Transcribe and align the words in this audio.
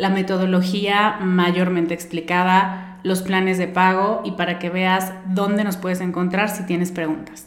la 0.00 0.08
metodología 0.08 1.18
mayormente 1.20 1.92
explicada, 1.92 2.98
los 3.02 3.20
planes 3.20 3.58
de 3.58 3.68
pago 3.68 4.22
y 4.24 4.32
para 4.32 4.58
que 4.58 4.70
veas 4.70 5.12
dónde 5.26 5.62
nos 5.62 5.76
puedes 5.76 6.00
encontrar 6.00 6.48
si 6.48 6.64
tienes 6.64 6.90
preguntas. 6.90 7.46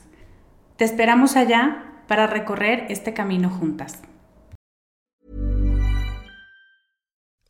Te 0.77 0.85
esperamos 0.85 1.35
allá 1.35 2.03
para 2.07 2.27
recorrer 2.27 2.85
este 2.89 3.13
camino 3.13 3.49
juntas. 3.49 4.03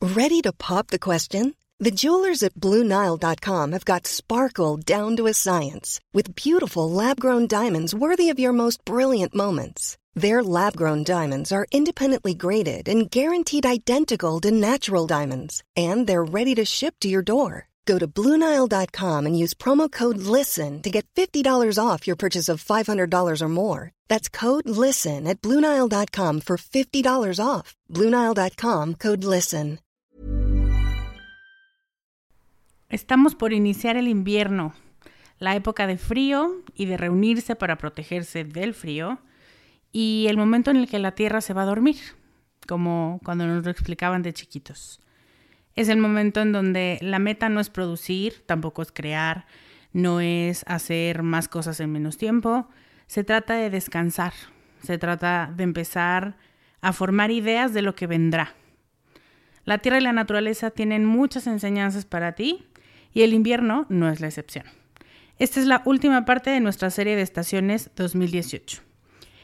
Ready 0.00 0.40
to 0.42 0.52
pop 0.52 0.88
the 0.88 0.98
question? 0.98 1.54
The 1.78 1.90
jewelers 1.90 2.42
at 2.42 2.54
BlueNile.com 2.54 3.72
have 3.72 3.84
got 3.84 4.06
sparkle 4.06 4.78
down 4.78 5.16
to 5.16 5.26
a 5.26 5.34
science 5.34 6.00
with 6.14 6.34
beautiful 6.34 6.90
lab-grown 6.90 7.46
diamonds 7.46 7.94
worthy 7.94 8.30
of 8.30 8.38
your 8.38 8.52
most 8.52 8.84
brilliant 8.86 9.34
moments. 9.34 9.98
Their 10.14 10.44
lab 10.44 10.76
grown 10.76 11.02
diamonds 11.02 11.50
are 11.50 11.66
independently 11.72 12.34
graded 12.34 12.88
and 12.88 13.10
guaranteed 13.10 13.66
identical 13.66 14.40
to 14.42 14.52
natural 14.52 15.08
diamonds, 15.08 15.62
and 15.76 16.06
they're 16.06 16.24
ready 16.24 16.54
to 16.54 16.64
ship 16.64 16.94
to 17.00 17.08
your 17.08 17.22
door. 17.22 17.68
Go 17.84 17.98
to 17.98 18.06
Bluenile.com 18.06 19.26
and 19.26 19.38
use 19.38 19.54
promo 19.54 19.90
code 19.90 20.16
LISTEN 20.16 20.80
to 20.82 20.90
get 20.90 21.06
$50 21.16 21.78
off 21.78 22.06
your 22.06 22.16
purchase 22.16 22.48
of 22.48 22.64
$500 22.64 23.42
or 23.42 23.48
more. 23.48 23.92
That's 24.08 24.28
code 24.28 24.68
LISTEN 24.68 25.26
at 25.26 25.42
Bluenile.com 25.42 26.40
for 26.40 26.56
$50 26.56 27.40
off. 27.44 27.74
Bluenile.com 27.90 28.94
code 28.94 29.24
LISTEN. 29.24 29.80
Estamos 32.90 33.34
por 33.34 33.52
iniciar 33.52 33.96
el 33.96 34.06
invierno, 34.06 34.72
la 35.40 35.56
época 35.56 35.88
de 35.88 35.98
frío 35.98 36.62
y 36.76 36.84
de 36.84 36.96
reunirse 36.96 37.56
para 37.56 37.76
protegerse 37.76 38.44
del 38.44 38.72
frío. 38.72 39.18
Y 39.94 40.26
el 40.28 40.36
momento 40.36 40.72
en 40.72 40.78
el 40.78 40.88
que 40.88 40.98
la 40.98 41.12
Tierra 41.12 41.40
se 41.40 41.54
va 41.54 41.62
a 41.62 41.66
dormir, 41.66 41.96
como 42.66 43.20
cuando 43.24 43.46
nos 43.46 43.64
lo 43.64 43.70
explicaban 43.70 44.22
de 44.22 44.32
chiquitos. 44.32 45.00
Es 45.76 45.88
el 45.88 45.98
momento 45.98 46.42
en 46.42 46.50
donde 46.50 46.98
la 47.00 47.20
meta 47.20 47.48
no 47.48 47.60
es 47.60 47.70
producir, 47.70 48.42
tampoco 48.44 48.82
es 48.82 48.90
crear, 48.90 49.46
no 49.92 50.20
es 50.20 50.64
hacer 50.66 51.22
más 51.22 51.46
cosas 51.46 51.78
en 51.78 51.92
menos 51.92 52.18
tiempo, 52.18 52.68
se 53.06 53.22
trata 53.22 53.54
de 53.54 53.70
descansar, 53.70 54.32
se 54.82 54.98
trata 54.98 55.54
de 55.56 55.62
empezar 55.62 56.38
a 56.80 56.92
formar 56.92 57.30
ideas 57.30 57.72
de 57.72 57.82
lo 57.82 57.94
que 57.94 58.08
vendrá. 58.08 58.52
La 59.64 59.78
Tierra 59.78 59.98
y 59.98 60.02
la 60.02 60.12
naturaleza 60.12 60.72
tienen 60.72 61.04
muchas 61.04 61.46
enseñanzas 61.46 62.04
para 62.04 62.32
ti 62.32 62.66
y 63.12 63.22
el 63.22 63.32
invierno 63.32 63.86
no 63.90 64.10
es 64.10 64.20
la 64.20 64.26
excepción. 64.26 64.64
Esta 65.38 65.60
es 65.60 65.66
la 65.66 65.82
última 65.84 66.24
parte 66.24 66.50
de 66.50 66.58
nuestra 66.58 66.90
serie 66.90 67.14
de 67.14 67.22
estaciones 67.22 67.92
2018. 67.94 68.93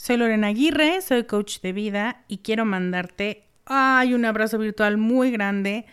Soy 0.00 0.16
Lorena 0.16 0.46
Aguirre, 0.46 1.02
soy 1.02 1.24
coach 1.24 1.60
de 1.60 1.74
vida 1.74 2.24
y 2.26 2.38
quiero 2.38 2.64
mandarte 2.64 3.44
ay, 3.66 4.14
un 4.14 4.24
abrazo 4.24 4.56
virtual 4.56 4.96
muy 4.96 5.30
grande 5.30 5.84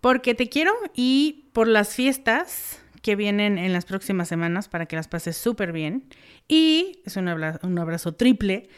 porque 0.00 0.36
te 0.36 0.48
quiero 0.48 0.72
y 0.94 1.46
por 1.52 1.66
las 1.66 1.96
fiestas 1.96 2.80
que 3.02 3.16
vienen 3.16 3.58
en 3.58 3.72
las 3.72 3.86
próximas 3.86 4.28
semanas 4.28 4.68
para 4.68 4.86
que 4.86 4.94
las 4.94 5.08
pases 5.08 5.36
súper 5.36 5.72
bien. 5.72 6.04
Y 6.46 7.00
es 7.04 7.16
un 7.16 7.26
abrazo, 7.26 7.58
un 7.66 7.76
abrazo 7.76 8.14
triple 8.14 8.68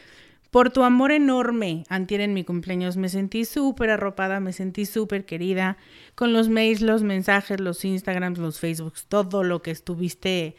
por 0.49 0.71
tu 0.71 0.83
amor 0.83 1.11
enorme. 1.11 1.83
Antier 1.89 2.21
en 2.21 2.33
mi 2.33 2.43
cumpleaños 2.43 2.97
me 2.97 3.09
sentí 3.09 3.45
súper 3.45 3.91
arropada, 3.91 4.39
me 4.39 4.53
sentí 4.53 4.87
súper 4.87 5.25
querida 5.25 5.77
con 6.15 6.33
los 6.33 6.49
mails, 6.49 6.81
los 6.81 7.03
mensajes, 7.03 7.59
los 7.59 7.85
Instagrams, 7.85 8.39
los 8.39 8.59
Facebooks, 8.59 9.05
todo 9.05 9.43
lo 9.43 9.61
que 9.61 9.69
estuviste 9.69 10.55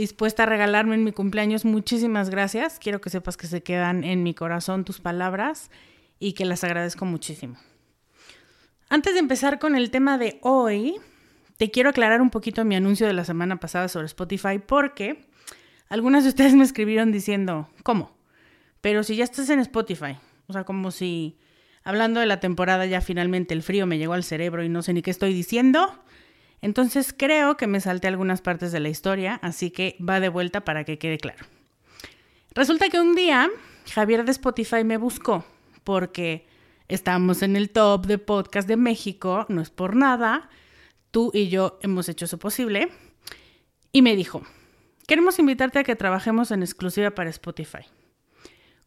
dispuesta 0.00 0.44
a 0.44 0.46
regalarme 0.46 0.94
en 0.94 1.04
mi 1.04 1.12
cumpleaños. 1.12 1.64
Muchísimas 1.64 2.30
gracias. 2.30 2.78
Quiero 2.78 3.00
que 3.00 3.10
sepas 3.10 3.36
que 3.36 3.46
se 3.46 3.62
quedan 3.62 4.02
en 4.02 4.22
mi 4.22 4.34
corazón 4.34 4.84
tus 4.84 4.98
palabras 4.98 5.70
y 6.18 6.32
que 6.32 6.46
las 6.46 6.64
agradezco 6.64 7.04
muchísimo. 7.04 7.56
Antes 8.88 9.12
de 9.12 9.20
empezar 9.20 9.58
con 9.58 9.76
el 9.76 9.90
tema 9.90 10.16
de 10.16 10.38
hoy, 10.40 10.96
te 11.58 11.70
quiero 11.70 11.90
aclarar 11.90 12.22
un 12.22 12.30
poquito 12.30 12.64
mi 12.64 12.76
anuncio 12.76 13.06
de 13.06 13.12
la 13.12 13.24
semana 13.24 13.56
pasada 13.60 13.88
sobre 13.88 14.06
Spotify 14.06 14.58
porque 14.58 15.26
algunas 15.90 16.24
de 16.24 16.30
ustedes 16.30 16.54
me 16.54 16.64
escribieron 16.64 17.12
diciendo, 17.12 17.68
¿cómo? 17.82 18.16
Pero 18.80 19.02
si 19.02 19.16
ya 19.16 19.24
estás 19.24 19.50
en 19.50 19.60
Spotify, 19.60 20.16
o 20.46 20.54
sea, 20.54 20.64
como 20.64 20.90
si 20.90 21.38
hablando 21.84 22.20
de 22.20 22.26
la 22.26 22.40
temporada 22.40 22.86
ya 22.86 23.02
finalmente 23.02 23.52
el 23.52 23.62
frío 23.62 23.86
me 23.86 23.98
llegó 23.98 24.14
al 24.14 24.24
cerebro 24.24 24.64
y 24.64 24.70
no 24.70 24.82
sé 24.82 24.94
ni 24.94 25.02
qué 25.02 25.10
estoy 25.10 25.34
diciendo. 25.34 26.02
Entonces 26.62 27.14
creo 27.16 27.56
que 27.56 27.66
me 27.66 27.80
salté 27.80 28.08
algunas 28.08 28.42
partes 28.42 28.72
de 28.72 28.80
la 28.80 28.88
historia, 28.88 29.38
así 29.42 29.70
que 29.70 29.96
va 30.06 30.20
de 30.20 30.28
vuelta 30.28 30.64
para 30.64 30.84
que 30.84 30.98
quede 30.98 31.18
claro. 31.18 31.44
Resulta 32.54 32.88
que 32.88 33.00
un 33.00 33.14
día 33.14 33.48
Javier 33.92 34.24
de 34.24 34.32
Spotify 34.32 34.84
me 34.84 34.96
buscó 34.96 35.44
porque 35.84 36.46
estamos 36.88 37.42
en 37.42 37.56
el 37.56 37.70
top 37.70 38.06
de 38.06 38.18
podcast 38.18 38.68
de 38.68 38.76
México, 38.76 39.46
no 39.48 39.62
es 39.62 39.70
por 39.70 39.96
nada, 39.96 40.50
tú 41.10 41.30
y 41.32 41.48
yo 41.48 41.78
hemos 41.82 42.08
hecho 42.08 42.24
eso 42.24 42.38
posible, 42.38 42.90
y 43.92 44.02
me 44.02 44.16
dijo, 44.16 44.42
queremos 45.06 45.38
invitarte 45.38 45.78
a 45.78 45.84
que 45.84 45.96
trabajemos 45.96 46.50
en 46.50 46.62
exclusiva 46.62 47.10
para 47.12 47.30
Spotify. 47.30 47.84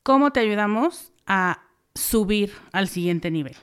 ¿Cómo 0.04 0.32
te 0.32 0.42
ayudamos 0.42 1.14
a 1.26 1.64
subir 1.96 2.54
al 2.72 2.88
siguiente 2.88 3.32
nivel? 3.32 3.56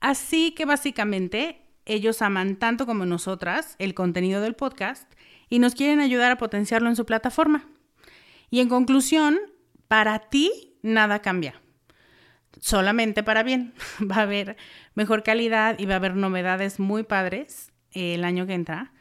Así 0.00 0.52
que 0.52 0.64
básicamente 0.64 1.61
ellos 1.86 2.22
aman 2.22 2.56
tanto 2.56 2.86
como 2.86 3.06
nosotras 3.06 3.76
el 3.78 3.94
contenido 3.94 4.40
del 4.40 4.54
podcast 4.54 5.12
y 5.48 5.58
nos 5.58 5.74
quieren 5.74 6.00
ayudar 6.00 6.32
a 6.32 6.38
potenciarlo 6.38 6.88
en 6.88 6.96
su 6.96 7.04
plataforma. 7.04 7.68
Y 8.50 8.60
en 8.60 8.68
conclusión, 8.68 9.38
para 9.88 10.18
ti 10.18 10.76
nada 10.82 11.20
cambia. 11.20 11.60
solamente 12.60 13.22
para 13.22 13.42
bien. 13.42 13.74
Va 14.10 14.16
a 14.16 14.22
haber 14.22 14.56
mejor 14.94 15.22
calidad 15.22 15.78
y 15.78 15.86
va 15.86 15.94
a 15.94 15.96
haber 15.96 16.16
novedades 16.16 16.78
muy 16.78 17.02
padres 17.02 17.72
eh, 17.92 18.14
el 18.14 18.24
año 18.24 18.46
que 18.46 18.54
entra. 18.54 18.92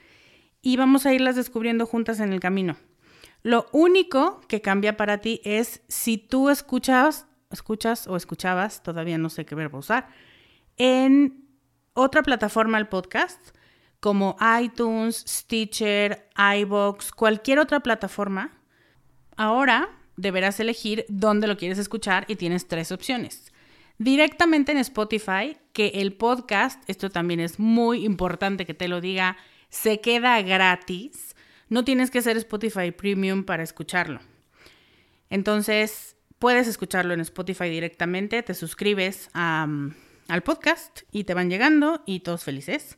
Y 0.62 0.78
vamos 0.78 1.06
a 1.06 1.14
irlas 1.14 1.36
descubriendo 1.36 1.86
juntas 1.86 2.20
en 2.20 2.32
el 2.34 2.40
camino. 2.40 2.78
Lo 3.44 3.68
único 3.72 4.42
que 4.48 4.62
cambia 4.62 4.96
para 4.98 5.20
ti 5.20 5.42
es 5.44 5.82
si 5.88 6.18
tú 6.18 6.50
escuchas, 6.50 7.28
escuchas 7.50 8.08
o 8.08 8.16
escuchabas, 8.16 8.84
todavía 8.84 9.18
no 9.18 9.30
sé 9.30 9.46
qué 9.46 9.56
verbo 9.56 9.80
usar, 9.80 10.10
en 10.78 11.41
otra 11.94 12.24
plataforma 12.24 12.78
el 12.78 12.88
podcast, 12.88 13.56
como 14.00 14.36
iTunes, 14.62 15.24
Stitcher, 15.28 16.28
iBox, 16.58 17.12
cualquier 17.12 17.60
otra 17.60 17.82
plataforma. 17.82 18.52
Ahora 19.38 19.90
deberás 20.18 20.60
elegir 20.60 21.06
dónde 21.08 21.48
lo 21.48 21.58
quieres 21.58 21.78
escuchar 21.78 22.26
y 22.28 22.36
tienes 22.36 22.68
tres 22.68 22.92
opciones. 22.92 23.52
Directamente 23.98 24.72
en 24.72 24.80
Spotify, 24.80 25.58
que 25.74 25.88
el 25.96 26.14
podcast, 26.14 26.82
esto 26.88 27.10
también 27.10 27.40
es 27.40 27.60
muy 27.60 28.04
importante 28.04 28.66
que 28.66 28.74
te 28.74 28.88
lo 28.88 29.00
diga, 29.00 29.38
se 29.70 30.02
queda 30.02 30.42
gratis. 30.42 31.36
No 31.70 31.86
tienes 31.86 32.10
que 32.10 32.22
ser 32.22 32.36
Spotify 32.38 32.92
Premium 32.92 33.44
para 33.44 33.64
escucharlo. 33.64 34.20
Entonces, 35.30 36.16
puedes 36.40 36.68
escucharlo 36.68 37.14
en 37.14 37.22
Spotify 37.22 37.70
directamente, 37.70 38.42
te 38.42 38.56
suscribes 38.56 39.30
al 40.28 40.44
podcast 40.44 41.02
y 41.12 41.24
te 41.24 41.34
van 41.34 41.50
llegando 41.50 42.04
y 42.06 42.22
todos 42.22 42.44
felices. 42.44 42.98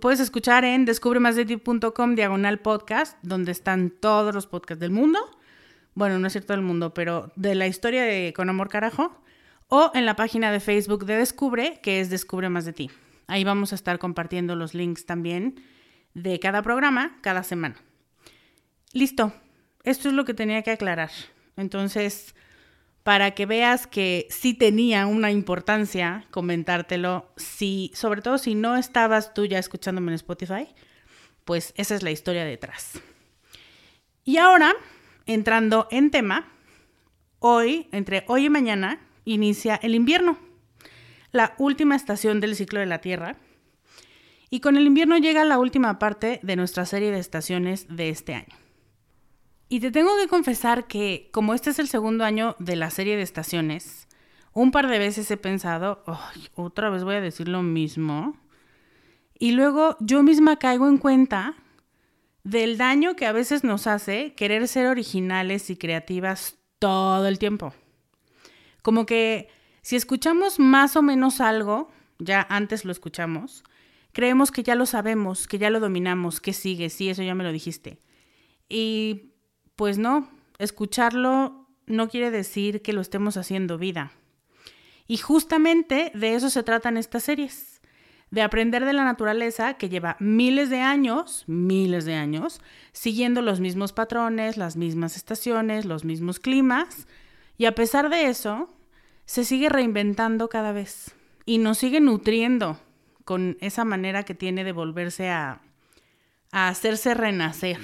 puedes 0.00 0.20
escuchar 0.20 0.64
en 0.64 0.84
descubremasdeti.com 0.84 2.14
diagonal 2.14 2.60
podcast, 2.60 3.18
donde 3.22 3.52
están 3.52 3.90
todos 3.90 4.34
los 4.34 4.46
podcasts 4.46 4.80
del 4.80 4.90
mundo 4.90 5.18
bueno, 5.94 6.18
no 6.18 6.26
es 6.26 6.32
cierto 6.32 6.54
del 6.54 6.62
mundo, 6.62 6.94
pero 6.94 7.32
de 7.36 7.54
la 7.54 7.66
historia 7.66 8.02
de 8.04 8.32
Con 8.34 8.48
Amor 8.48 8.68
Carajo, 8.68 9.12
o 9.68 9.90
en 9.94 10.06
la 10.06 10.16
página 10.16 10.50
de 10.50 10.60
Facebook 10.60 11.04
de 11.04 11.16
Descubre, 11.16 11.80
que 11.82 12.00
es 12.00 12.08
Descubre 12.08 12.48
Más 12.48 12.64
de 12.64 12.72
Ti. 12.72 12.90
Ahí 13.26 13.44
vamos 13.44 13.72
a 13.72 13.74
estar 13.74 13.98
compartiendo 13.98 14.56
los 14.56 14.74
links 14.74 15.06
también 15.06 15.62
de 16.14 16.40
cada 16.40 16.62
programa 16.62 17.18
cada 17.20 17.42
semana. 17.42 17.76
Listo, 18.92 19.32
esto 19.84 20.08
es 20.08 20.14
lo 20.14 20.24
que 20.24 20.34
tenía 20.34 20.62
que 20.62 20.70
aclarar. 20.70 21.10
Entonces, 21.56 22.34
para 23.02 23.32
que 23.32 23.46
veas 23.46 23.86
que 23.86 24.26
sí 24.30 24.54
tenía 24.54 25.06
una 25.06 25.30
importancia 25.30 26.26
comentártelo, 26.30 27.30
si, 27.36 27.90
sobre 27.94 28.22
todo 28.22 28.38
si 28.38 28.54
no 28.54 28.76
estabas 28.76 29.34
tú 29.34 29.44
ya 29.44 29.58
escuchándome 29.58 30.12
en 30.12 30.16
Spotify, 30.16 30.68
pues 31.44 31.74
esa 31.76 31.94
es 31.94 32.02
la 32.02 32.10
historia 32.10 32.44
detrás. 32.44 33.00
Y 34.24 34.36
ahora 34.36 34.74
entrando 35.26 35.88
en 35.90 36.10
tema, 36.10 36.48
hoy, 37.38 37.88
entre 37.92 38.24
hoy 38.28 38.46
y 38.46 38.50
mañana, 38.50 39.00
inicia 39.24 39.76
el 39.82 39.94
invierno, 39.94 40.38
la 41.32 41.54
última 41.58 41.96
estación 41.96 42.40
del 42.40 42.56
ciclo 42.56 42.80
de 42.80 42.86
la 42.86 43.00
Tierra. 43.00 43.36
Y 44.50 44.60
con 44.60 44.76
el 44.76 44.86
invierno 44.86 45.16
llega 45.16 45.44
la 45.44 45.58
última 45.58 45.98
parte 45.98 46.38
de 46.42 46.56
nuestra 46.56 46.84
serie 46.84 47.10
de 47.10 47.18
estaciones 47.18 47.86
de 47.88 48.10
este 48.10 48.34
año. 48.34 48.61
Y 49.72 49.80
te 49.80 49.90
tengo 49.90 50.10
que 50.18 50.28
confesar 50.28 50.86
que 50.86 51.30
como 51.32 51.54
este 51.54 51.70
es 51.70 51.78
el 51.78 51.88
segundo 51.88 52.24
año 52.24 52.56
de 52.58 52.76
la 52.76 52.90
serie 52.90 53.16
de 53.16 53.22
estaciones, 53.22 54.06
un 54.52 54.70
par 54.70 54.86
de 54.86 54.98
veces 54.98 55.30
he 55.30 55.38
pensado, 55.38 56.04
otra 56.54 56.90
vez 56.90 57.04
voy 57.04 57.14
a 57.14 57.22
decir 57.22 57.48
lo 57.48 57.62
mismo. 57.62 58.36
Y 59.38 59.52
luego 59.52 59.96
yo 59.98 60.22
misma 60.22 60.58
caigo 60.58 60.88
en 60.88 60.98
cuenta 60.98 61.54
del 62.44 62.76
daño 62.76 63.16
que 63.16 63.24
a 63.24 63.32
veces 63.32 63.64
nos 63.64 63.86
hace 63.86 64.34
querer 64.34 64.68
ser 64.68 64.88
originales 64.88 65.70
y 65.70 65.76
creativas 65.76 66.58
todo 66.78 67.26
el 67.26 67.38
tiempo. 67.38 67.72
Como 68.82 69.06
que 69.06 69.48
si 69.80 69.96
escuchamos 69.96 70.58
más 70.58 70.96
o 70.96 71.02
menos 71.02 71.40
algo, 71.40 71.90
ya 72.18 72.46
antes 72.50 72.84
lo 72.84 72.92
escuchamos, 72.92 73.64
creemos 74.12 74.50
que 74.50 74.64
ya 74.64 74.74
lo 74.74 74.84
sabemos, 74.84 75.48
que 75.48 75.56
ya 75.56 75.70
lo 75.70 75.80
dominamos, 75.80 76.42
que 76.42 76.52
sigue, 76.52 76.90
sí, 76.90 77.08
eso 77.08 77.22
ya 77.22 77.34
me 77.34 77.42
lo 77.42 77.52
dijiste. 77.52 78.00
Y 78.68 79.31
pues 79.76 79.98
no, 79.98 80.28
escucharlo 80.58 81.66
no 81.86 82.08
quiere 82.08 82.30
decir 82.30 82.82
que 82.82 82.92
lo 82.92 83.00
estemos 83.00 83.36
haciendo 83.36 83.78
vida. 83.78 84.12
Y 85.06 85.18
justamente 85.18 86.12
de 86.14 86.34
eso 86.34 86.50
se 86.50 86.62
tratan 86.62 86.96
estas 86.96 87.24
series 87.24 87.82
de 88.30 88.40
aprender 88.40 88.86
de 88.86 88.94
la 88.94 89.04
naturaleza 89.04 89.74
que 89.74 89.90
lleva 89.90 90.16
miles 90.18 90.70
de 90.70 90.80
años, 90.80 91.44
miles 91.46 92.06
de 92.06 92.14
años, 92.14 92.62
siguiendo 92.92 93.42
los 93.42 93.60
mismos 93.60 93.92
patrones, 93.92 94.56
las 94.56 94.76
mismas 94.76 95.16
estaciones, 95.16 95.84
los 95.84 96.06
mismos 96.06 96.40
climas, 96.40 97.06
y 97.58 97.66
a 97.66 97.74
pesar 97.74 98.08
de 98.08 98.28
eso, 98.28 98.74
se 99.26 99.44
sigue 99.44 99.68
reinventando 99.68 100.48
cada 100.48 100.72
vez 100.72 101.14
y 101.44 101.58
nos 101.58 101.78
sigue 101.78 102.00
nutriendo 102.00 102.80
con 103.24 103.56
esa 103.60 103.84
manera 103.84 104.24
que 104.24 104.34
tiene 104.34 104.64
de 104.64 104.72
volverse 104.72 105.28
a, 105.28 105.60
hacerse 106.50 107.14
renacer. 107.14 107.78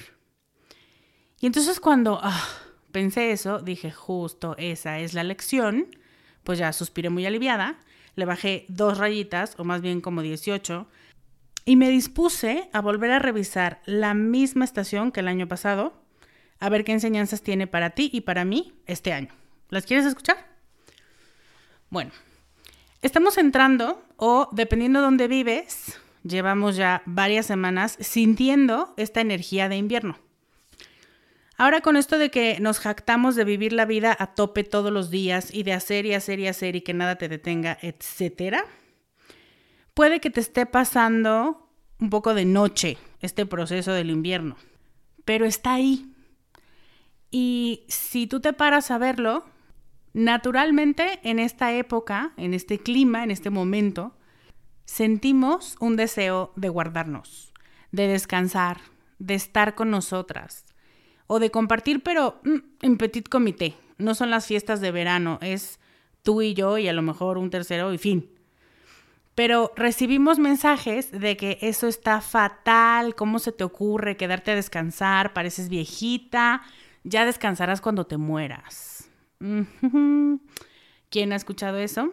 Y 1.40 1.46
entonces 1.46 1.80
cuando 1.80 2.18
ah, 2.22 2.48
pensé 2.92 3.32
eso, 3.32 3.60
dije, 3.60 3.90
justo 3.90 4.56
esa 4.58 4.98
es 4.98 5.14
la 5.14 5.24
lección, 5.24 5.86
pues 6.44 6.58
ya 6.58 6.72
suspiré 6.72 7.10
muy 7.10 7.26
aliviada 7.26 7.78
le 8.18 8.24
bajé 8.24 8.66
dos 8.68 8.98
rayitas, 8.98 9.54
o 9.58 9.64
más 9.64 9.80
bien 9.80 10.00
como 10.00 10.22
18, 10.22 10.88
y 11.64 11.76
me 11.76 11.88
dispuse 11.88 12.68
a 12.72 12.80
volver 12.80 13.12
a 13.12 13.20
revisar 13.20 13.80
la 13.86 14.12
misma 14.12 14.64
estación 14.64 15.12
que 15.12 15.20
el 15.20 15.28
año 15.28 15.46
pasado, 15.46 16.02
a 16.58 16.68
ver 16.68 16.82
qué 16.82 16.90
enseñanzas 16.90 17.42
tiene 17.42 17.68
para 17.68 17.90
ti 17.90 18.10
y 18.12 18.22
para 18.22 18.44
mí 18.44 18.74
este 18.86 19.12
año. 19.12 19.28
¿Las 19.70 19.86
quieres 19.86 20.04
escuchar? 20.04 20.36
Bueno, 21.90 22.10
estamos 23.02 23.38
entrando, 23.38 24.02
o 24.16 24.48
dependiendo 24.50 24.98
de 24.98 25.04
dónde 25.04 25.28
vives, 25.28 25.96
llevamos 26.24 26.74
ya 26.74 27.02
varias 27.06 27.46
semanas 27.46 27.96
sintiendo 28.00 28.94
esta 28.96 29.20
energía 29.20 29.68
de 29.68 29.76
invierno. 29.76 30.18
Ahora 31.60 31.80
con 31.80 31.96
esto 31.96 32.18
de 32.18 32.30
que 32.30 32.60
nos 32.60 32.78
jactamos 32.78 33.34
de 33.34 33.42
vivir 33.42 33.72
la 33.72 33.84
vida 33.84 34.16
a 34.16 34.28
tope 34.28 34.62
todos 34.62 34.92
los 34.92 35.10
días 35.10 35.52
y 35.52 35.64
de 35.64 35.72
hacer 35.72 36.06
y 36.06 36.14
hacer 36.14 36.38
y 36.38 36.46
hacer 36.46 36.76
y 36.76 36.82
que 36.82 36.94
nada 36.94 37.16
te 37.16 37.28
detenga, 37.28 37.76
etcétera, 37.82 38.64
puede 39.92 40.20
que 40.20 40.30
te 40.30 40.38
esté 40.38 40.66
pasando 40.66 41.68
un 41.98 42.10
poco 42.10 42.32
de 42.34 42.44
noche 42.44 42.96
este 43.20 43.44
proceso 43.44 43.92
del 43.92 44.10
invierno, 44.10 44.56
pero 45.24 45.46
está 45.46 45.74
ahí. 45.74 46.14
Y 47.32 47.84
si 47.88 48.28
tú 48.28 48.38
te 48.38 48.52
paras 48.52 48.92
a 48.92 48.98
verlo, 48.98 49.44
naturalmente 50.12 51.18
en 51.24 51.40
esta 51.40 51.72
época, 51.72 52.34
en 52.36 52.54
este 52.54 52.78
clima, 52.78 53.24
en 53.24 53.32
este 53.32 53.50
momento, 53.50 54.16
sentimos 54.84 55.74
un 55.80 55.96
deseo 55.96 56.52
de 56.54 56.68
guardarnos, 56.68 57.52
de 57.90 58.06
descansar, 58.06 58.78
de 59.18 59.34
estar 59.34 59.74
con 59.74 59.90
nosotras, 59.90 60.64
o 61.28 61.38
de 61.38 61.52
compartir, 61.52 62.02
pero 62.02 62.40
mm, 62.42 62.56
en 62.82 62.98
petit 62.98 63.28
comité. 63.28 63.76
No 63.98 64.16
son 64.16 64.30
las 64.30 64.46
fiestas 64.46 64.80
de 64.80 64.90
verano, 64.90 65.38
es 65.40 65.78
tú 66.22 66.42
y 66.42 66.54
yo 66.54 66.78
y 66.78 66.88
a 66.88 66.92
lo 66.92 67.02
mejor 67.02 67.38
un 67.38 67.50
tercero 67.50 67.92
y 67.92 67.98
fin. 67.98 68.28
Pero 69.36 69.72
recibimos 69.76 70.40
mensajes 70.40 71.12
de 71.12 71.36
que 71.36 71.58
eso 71.60 71.86
está 71.86 72.20
fatal, 72.20 73.14
cómo 73.14 73.38
se 73.38 73.52
te 73.52 73.62
ocurre 73.62 74.16
quedarte 74.16 74.50
a 74.50 74.56
descansar, 74.56 75.32
pareces 75.32 75.68
viejita, 75.68 76.62
ya 77.04 77.24
descansarás 77.24 77.80
cuando 77.80 78.04
te 78.04 78.16
mueras. 78.16 79.08
¿Quién 81.10 81.32
ha 81.32 81.36
escuchado 81.36 81.78
eso? 81.78 82.12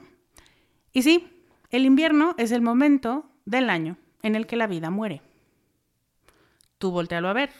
Y 0.93 1.01
sí, 1.01 1.27
el 1.71 1.85
invierno 1.85 2.35
es 2.37 2.51
el 2.51 2.61
momento 2.61 3.29
del 3.45 3.69
año 3.69 3.97
en 4.21 4.35
el 4.35 4.45
que 4.45 4.55
la 4.55 4.67
vida 4.67 4.89
muere. 4.89 5.21
Tú 6.77 6.91
voltealo 6.91 7.29
a 7.29 7.33
ver, 7.33 7.51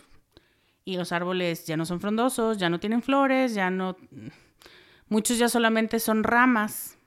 y 0.86 0.98
los 0.98 1.12
árboles 1.12 1.66
ya 1.66 1.76
no 1.76 1.86
son 1.86 2.00
frondosos, 2.00 2.58
ya 2.58 2.70
no 2.70 2.80
tienen 2.80 3.02
flores, 3.02 3.56
ya 3.56 3.72
no... 3.72 3.98
Muchos 5.10 5.38
ya 5.38 5.50
solamente 5.50 6.00
son 6.00 6.24
ramas. 6.24 6.98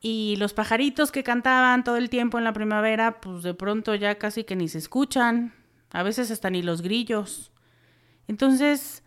Y 0.00 0.36
los 0.38 0.54
pajaritos 0.54 1.10
que 1.10 1.24
cantaban 1.24 1.82
todo 1.82 1.96
el 1.96 2.08
tiempo 2.08 2.38
en 2.38 2.44
la 2.44 2.52
primavera, 2.52 3.20
pues 3.20 3.42
de 3.42 3.54
pronto 3.54 3.94
ya 3.94 4.16
casi 4.16 4.44
que 4.44 4.56
ni 4.56 4.68
se 4.68 4.78
escuchan. 4.78 5.52
A 5.90 6.02
veces 6.02 6.30
hasta 6.30 6.50
ni 6.50 6.62
los 6.62 6.82
grillos. 6.82 7.52
Entonces, 8.28 9.02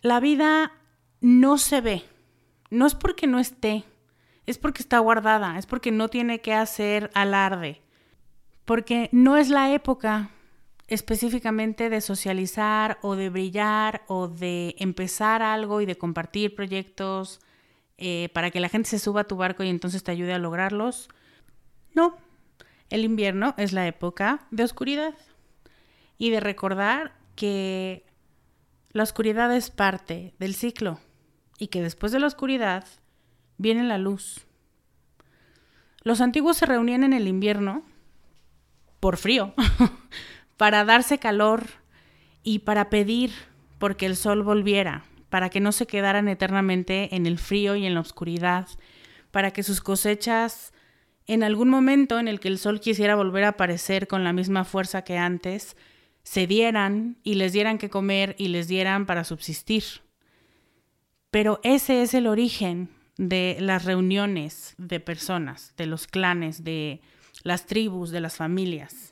la 0.00 0.20
vida 0.20 0.72
no 1.20 1.58
se 1.58 1.80
ve. 1.80 2.04
No 2.70 2.86
es 2.86 2.94
porque 2.94 3.26
no 3.26 3.38
esté, 3.38 3.84
es 4.46 4.58
porque 4.58 4.82
está 4.82 4.98
guardada, 4.98 5.58
es 5.58 5.66
porque 5.66 5.90
no 5.90 6.08
tiene 6.08 6.40
que 6.40 6.54
hacer 6.54 7.10
alarde. 7.14 7.82
Porque 8.64 9.08
no 9.12 9.36
es 9.36 9.48
la 9.48 9.72
época, 9.72 10.30
específicamente 10.88 11.90
de 11.90 12.00
socializar 12.00 12.98
o 13.02 13.14
de 13.14 13.28
brillar 13.28 14.02
o 14.08 14.26
de 14.26 14.74
empezar 14.78 15.42
algo 15.42 15.80
y 15.80 15.86
de 15.86 15.96
compartir 15.96 16.54
proyectos 16.54 17.40
eh, 17.98 18.30
para 18.32 18.50
que 18.50 18.60
la 18.60 18.68
gente 18.68 18.88
se 18.88 18.98
suba 18.98 19.22
a 19.22 19.28
tu 19.28 19.36
barco 19.36 19.62
y 19.62 19.68
entonces 19.68 20.02
te 20.02 20.10
ayude 20.10 20.32
a 20.32 20.38
lograrlos. 20.38 21.08
No, 21.94 22.16
el 22.90 23.04
invierno 23.04 23.54
es 23.58 23.72
la 23.72 23.86
época 23.86 24.46
de 24.50 24.64
oscuridad 24.64 25.14
y 26.16 26.30
de 26.30 26.40
recordar 26.40 27.12
que 27.36 28.04
la 28.92 29.02
oscuridad 29.02 29.54
es 29.54 29.70
parte 29.70 30.34
del 30.38 30.54
ciclo 30.54 30.98
y 31.58 31.68
que 31.68 31.82
después 31.82 32.12
de 32.12 32.20
la 32.20 32.26
oscuridad 32.26 32.86
viene 33.58 33.84
la 33.84 33.98
luz. 33.98 34.46
Los 36.02 36.20
antiguos 36.20 36.56
se 36.56 36.66
reunían 36.66 37.04
en 37.04 37.12
el 37.12 37.28
invierno 37.28 37.82
por 39.00 39.16
frío, 39.16 39.54
para 40.58 40.84
darse 40.84 41.18
calor 41.18 41.64
y 42.42 42.58
para 42.58 42.90
pedir 42.90 43.30
porque 43.78 44.04
el 44.04 44.16
sol 44.16 44.42
volviera, 44.42 45.04
para 45.30 45.48
que 45.48 45.60
no 45.60 45.72
se 45.72 45.86
quedaran 45.86 46.28
eternamente 46.28 47.14
en 47.14 47.26
el 47.26 47.38
frío 47.38 47.76
y 47.76 47.86
en 47.86 47.94
la 47.94 48.00
oscuridad, 48.00 48.66
para 49.30 49.52
que 49.52 49.62
sus 49.62 49.80
cosechas, 49.80 50.72
en 51.26 51.42
algún 51.42 51.70
momento 51.70 52.18
en 52.18 52.28
el 52.28 52.40
que 52.40 52.48
el 52.48 52.58
sol 52.58 52.80
quisiera 52.80 53.14
volver 53.14 53.44
a 53.44 53.50
aparecer 53.50 54.08
con 54.08 54.24
la 54.24 54.32
misma 54.32 54.64
fuerza 54.64 55.02
que 55.02 55.16
antes, 55.16 55.76
se 56.24 56.46
dieran 56.46 57.18
y 57.22 57.34
les 57.34 57.52
dieran 57.52 57.78
que 57.78 57.88
comer 57.88 58.34
y 58.36 58.48
les 58.48 58.66
dieran 58.66 59.06
para 59.06 59.24
subsistir. 59.24 59.84
Pero 61.30 61.60
ese 61.62 62.02
es 62.02 62.14
el 62.14 62.26
origen 62.26 62.90
de 63.16 63.58
las 63.60 63.84
reuniones 63.84 64.74
de 64.76 64.98
personas, 64.98 65.74
de 65.76 65.86
los 65.86 66.06
clanes, 66.06 66.64
de 66.64 67.00
las 67.44 67.66
tribus, 67.66 68.10
de 68.10 68.20
las 68.20 68.36
familias. 68.36 69.07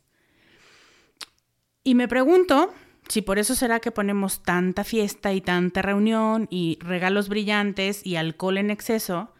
Y 1.87 1.95
me 1.95 2.09
pregunto 2.09 2.75
si 3.07 3.23
por 3.23 3.39
eso 3.39 3.55
será 3.55 3.79
que 3.79 3.93
ponemos 3.93 4.43
tanta 4.43 4.83
fiesta 4.83 5.33
y 5.33 5.41
tanta 5.41 5.83
reunión 5.83 6.49
y 6.51 6.79
regalos 6.81 7.29
brillantes 7.29 8.05
y 8.05 8.17
alcohol 8.17 8.59
en 8.59 8.73
exceso, 8.73 9.33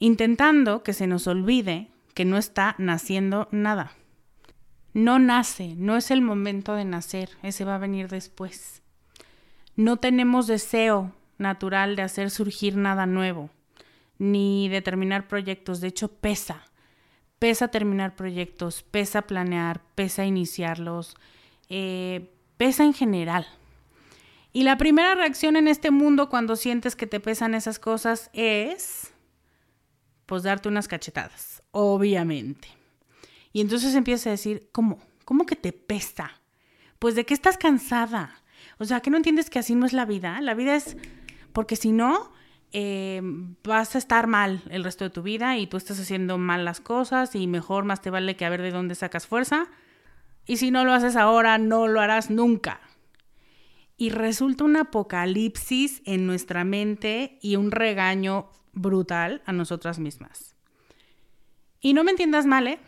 intentando 0.00 0.82
que 0.82 0.92
se 0.92 1.06
nos 1.06 1.28
olvide 1.28 1.92
que 2.14 2.24
no 2.24 2.36
está 2.36 2.74
naciendo 2.78 3.46
nada. 3.52 3.92
No 4.92 5.20
nace, 5.20 5.76
no 5.76 5.96
es 5.96 6.10
el 6.10 6.20
momento 6.20 6.74
de 6.74 6.84
nacer, 6.84 7.30
ese 7.44 7.64
va 7.64 7.76
a 7.76 7.78
venir 7.78 8.08
después. 8.08 8.82
No 9.76 9.98
tenemos 9.98 10.48
deseo 10.48 11.12
natural 11.38 11.94
de 11.94 12.02
hacer 12.02 12.30
surgir 12.30 12.76
nada 12.76 13.06
nuevo, 13.06 13.50
ni 14.18 14.68
de 14.68 14.82
terminar 14.82 15.28
proyectos, 15.28 15.80
de 15.80 15.86
hecho 15.86 16.08
pesa. 16.08 16.64
Pesa 17.38 17.68
terminar 17.68 18.16
proyectos, 18.16 18.82
pesa 18.82 19.22
planear, 19.22 19.80
pesa 19.94 20.24
iniciarlos, 20.24 21.14
eh, 21.68 22.30
pesa 22.56 22.84
en 22.84 22.94
general. 22.94 23.46
Y 24.52 24.62
la 24.62 24.76
primera 24.78 25.14
reacción 25.14 25.56
en 25.56 25.68
este 25.68 25.90
mundo 25.90 26.28
cuando 26.28 26.56
sientes 26.56 26.96
que 26.96 27.06
te 27.06 27.20
pesan 27.20 27.54
esas 27.54 27.78
cosas 27.78 28.30
es, 28.32 29.12
pues, 30.26 30.42
darte 30.42 30.68
unas 30.68 30.88
cachetadas, 30.88 31.62
obviamente. 31.70 32.68
Y 33.52 33.60
entonces 33.60 33.94
empiezas 33.94 34.26
a 34.28 34.30
decir, 34.30 34.68
¿cómo? 34.72 34.98
¿Cómo 35.24 35.46
que 35.46 35.56
te 35.56 35.72
pesa? 35.72 36.32
Pues 36.98 37.14
de 37.14 37.24
qué 37.26 37.34
estás 37.34 37.58
cansada. 37.58 38.42
O 38.78 38.84
sea, 38.84 39.00
que 39.00 39.10
no 39.10 39.16
entiendes 39.16 39.50
que 39.50 39.58
así 39.58 39.74
no 39.74 39.86
es 39.86 39.92
la 39.92 40.04
vida. 40.04 40.40
La 40.40 40.54
vida 40.54 40.74
es, 40.74 40.96
porque 41.52 41.76
si 41.76 41.92
no, 41.92 42.32
eh, 42.72 43.20
vas 43.64 43.94
a 43.94 43.98
estar 43.98 44.26
mal 44.26 44.62
el 44.70 44.84
resto 44.84 45.04
de 45.04 45.10
tu 45.10 45.22
vida 45.22 45.56
y 45.56 45.66
tú 45.66 45.76
estás 45.76 46.00
haciendo 46.00 46.38
mal 46.38 46.64
las 46.64 46.80
cosas 46.80 47.34
y 47.34 47.46
mejor 47.46 47.84
más 47.84 48.02
te 48.02 48.10
vale 48.10 48.36
que 48.36 48.44
a 48.44 48.50
ver 48.50 48.62
de 48.62 48.70
dónde 48.70 48.94
sacas 48.94 49.26
fuerza 49.26 49.68
y 50.48 50.56
si 50.56 50.70
no 50.70 50.84
lo 50.84 50.94
haces 50.94 51.14
ahora, 51.14 51.58
no 51.58 51.86
lo 51.86 52.00
harás 52.00 52.30
nunca. 52.30 52.80
Y 53.98 54.08
resulta 54.08 54.64
un 54.64 54.78
apocalipsis 54.78 56.00
en 56.06 56.26
nuestra 56.26 56.64
mente 56.64 57.38
y 57.42 57.56
un 57.56 57.70
regaño 57.70 58.50
brutal 58.72 59.42
a 59.44 59.52
nosotras 59.52 59.98
mismas. 59.98 60.56
Y 61.80 61.92
no 61.92 62.02
me 62.02 62.12
entiendas 62.12 62.46
mal, 62.46 62.66
¿eh? 62.66 62.80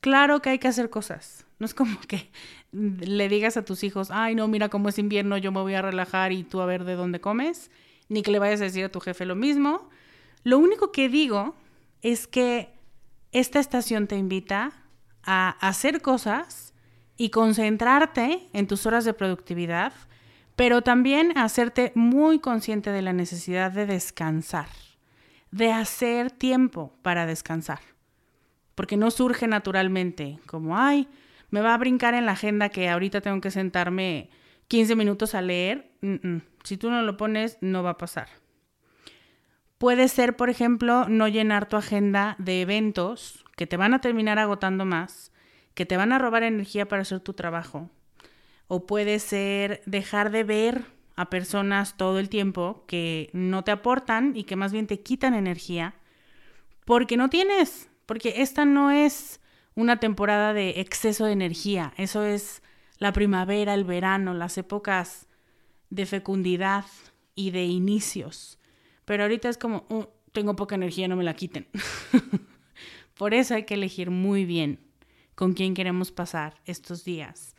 Claro 0.00 0.42
que 0.42 0.50
hay 0.50 0.58
que 0.58 0.66
hacer 0.66 0.90
cosas. 0.90 1.46
No 1.60 1.66
es 1.66 1.72
como 1.72 2.00
que 2.00 2.32
le 2.72 3.28
digas 3.28 3.56
a 3.56 3.64
tus 3.64 3.84
hijos, 3.84 4.10
ay, 4.10 4.34
no, 4.34 4.48
mira 4.48 4.68
cómo 4.68 4.88
es 4.88 4.98
invierno, 4.98 5.38
yo 5.38 5.52
me 5.52 5.60
voy 5.60 5.74
a 5.74 5.82
relajar 5.82 6.32
y 6.32 6.42
tú 6.42 6.60
a 6.60 6.66
ver 6.66 6.82
de 6.82 6.96
dónde 6.96 7.20
comes. 7.20 7.70
Ni 8.08 8.22
que 8.22 8.32
le 8.32 8.40
vayas 8.40 8.60
a 8.60 8.64
decir 8.64 8.84
a 8.84 8.90
tu 8.90 8.98
jefe 8.98 9.24
lo 9.24 9.36
mismo. 9.36 9.88
Lo 10.42 10.58
único 10.58 10.90
que 10.90 11.08
digo 11.08 11.54
es 12.02 12.26
que 12.26 12.74
esta 13.30 13.60
estación 13.60 14.08
te 14.08 14.16
invita 14.16 14.72
a 15.22 15.50
hacer 15.60 16.02
cosas 16.02 16.73
y 17.16 17.30
concentrarte 17.30 18.48
en 18.52 18.66
tus 18.66 18.86
horas 18.86 19.04
de 19.04 19.14
productividad, 19.14 19.92
pero 20.56 20.82
también 20.82 21.36
hacerte 21.36 21.92
muy 21.94 22.38
consciente 22.38 22.90
de 22.90 23.02
la 23.02 23.12
necesidad 23.12 23.72
de 23.72 23.86
descansar, 23.86 24.68
de 25.50 25.72
hacer 25.72 26.30
tiempo 26.30 26.92
para 27.02 27.26
descansar, 27.26 27.80
porque 28.74 28.96
no 28.96 29.10
surge 29.10 29.46
naturalmente 29.46 30.38
como, 30.46 30.78
ay, 30.78 31.08
me 31.50 31.60
va 31.60 31.74
a 31.74 31.78
brincar 31.78 32.14
en 32.14 32.26
la 32.26 32.32
agenda 32.32 32.68
que 32.68 32.88
ahorita 32.88 33.20
tengo 33.20 33.40
que 33.40 33.50
sentarme 33.50 34.30
15 34.68 34.96
minutos 34.96 35.34
a 35.34 35.42
leer. 35.42 35.92
Si 36.64 36.76
tú 36.76 36.90
no 36.90 37.02
lo 37.02 37.16
pones, 37.16 37.58
no 37.60 37.82
va 37.82 37.90
a 37.90 37.98
pasar. 37.98 38.28
Puede 39.78 40.08
ser, 40.08 40.34
por 40.36 40.50
ejemplo, 40.50 41.08
no 41.08 41.28
llenar 41.28 41.68
tu 41.68 41.76
agenda 41.76 42.36
de 42.38 42.62
eventos 42.62 43.44
que 43.56 43.66
te 43.66 43.76
van 43.76 43.94
a 43.94 44.00
terminar 44.00 44.38
agotando 44.38 44.84
más 44.84 45.30
que 45.74 45.86
te 45.86 45.96
van 45.96 46.12
a 46.12 46.18
robar 46.18 46.42
energía 46.42 46.86
para 46.86 47.02
hacer 47.02 47.20
tu 47.20 47.34
trabajo. 47.34 47.90
O 48.66 48.86
puede 48.86 49.18
ser 49.18 49.82
dejar 49.86 50.30
de 50.30 50.44
ver 50.44 50.84
a 51.16 51.30
personas 51.30 51.96
todo 51.96 52.18
el 52.18 52.28
tiempo 52.28 52.84
que 52.86 53.30
no 53.32 53.62
te 53.62 53.70
aportan 53.70 54.32
y 54.34 54.44
que 54.44 54.56
más 54.56 54.72
bien 54.72 54.86
te 54.86 55.00
quitan 55.00 55.34
energía 55.34 55.94
porque 56.84 57.16
no 57.16 57.30
tienes, 57.30 57.88
porque 58.06 58.42
esta 58.42 58.64
no 58.64 58.90
es 58.90 59.40
una 59.74 59.98
temporada 60.00 60.52
de 60.52 60.80
exceso 60.80 61.24
de 61.24 61.32
energía, 61.32 61.94
eso 61.96 62.24
es 62.24 62.62
la 62.98 63.12
primavera, 63.12 63.74
el 63.74 63.84
verano, 63.84 64.34
las 64.34 64.58
épocas 64.58 65.26
de 65.90 66.06
fecundidad 66.06 66.84
y 67.34 67.50
de 67.50 67.64
inicios. 67.64 68.58
Pero 69.04 69.24
ahorita 69.24 69.48
es 69.48 69.58
como, 69.58 69.86
uh, 69.88 70.04
tengo 70.32 70.56
poca 70.56 70.74
energía, 70.74 71.08
no 71.08 71.16
me 71.16 71.24
la 71.24 71.34
quiten. 71.34 71.66
Por 73.14 73.34
eso 73.34 73.54
hay 73.54 73.64
que 73.64 73.74
elegir 73.74 74.10
muy 74.10 74.44
bien 74.44 74.83
con 75.34 75.52
quién 75.52 75.74
queremos 75.74 76.10
pasar 76.10 76.54
estos 76.66 77.04
días. 77.04 77.54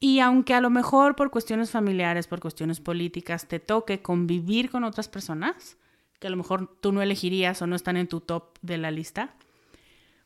Y 0.00 0.20
aunque 0.20 0.54
a 0.54 0.60
lo 0.60 0.70
mejor 0.70 1.16
por 1.16 1.30
cuestiones 1.30 1.70
familiares, 1.70 2.26
por 2.26 2.40
cuestiones 2.40 2.80
políticas, 2.80 3.48
te 3.48 3.58
toque 3.58 4.00
convivir 4.00 4.70
con 4.70 4.84
otras 4.84 5.08
personas, 5.08 5.76
que 6.20 6.28
a 6.28 6.30
lo 6.30 6.36
mejor 6.36 6.78
tú 6.80 6.92
no 6.92 7.02
elegirías 7.02 7.60
o 7.62 7.66
no 7.66 7.76
están 7.76 7.96
en 7.96 8.06
tu 8.06 8.20
top 8.20 8.58
de 8.62 8.78
la 8.78 8.90
lista, 8.90 9.34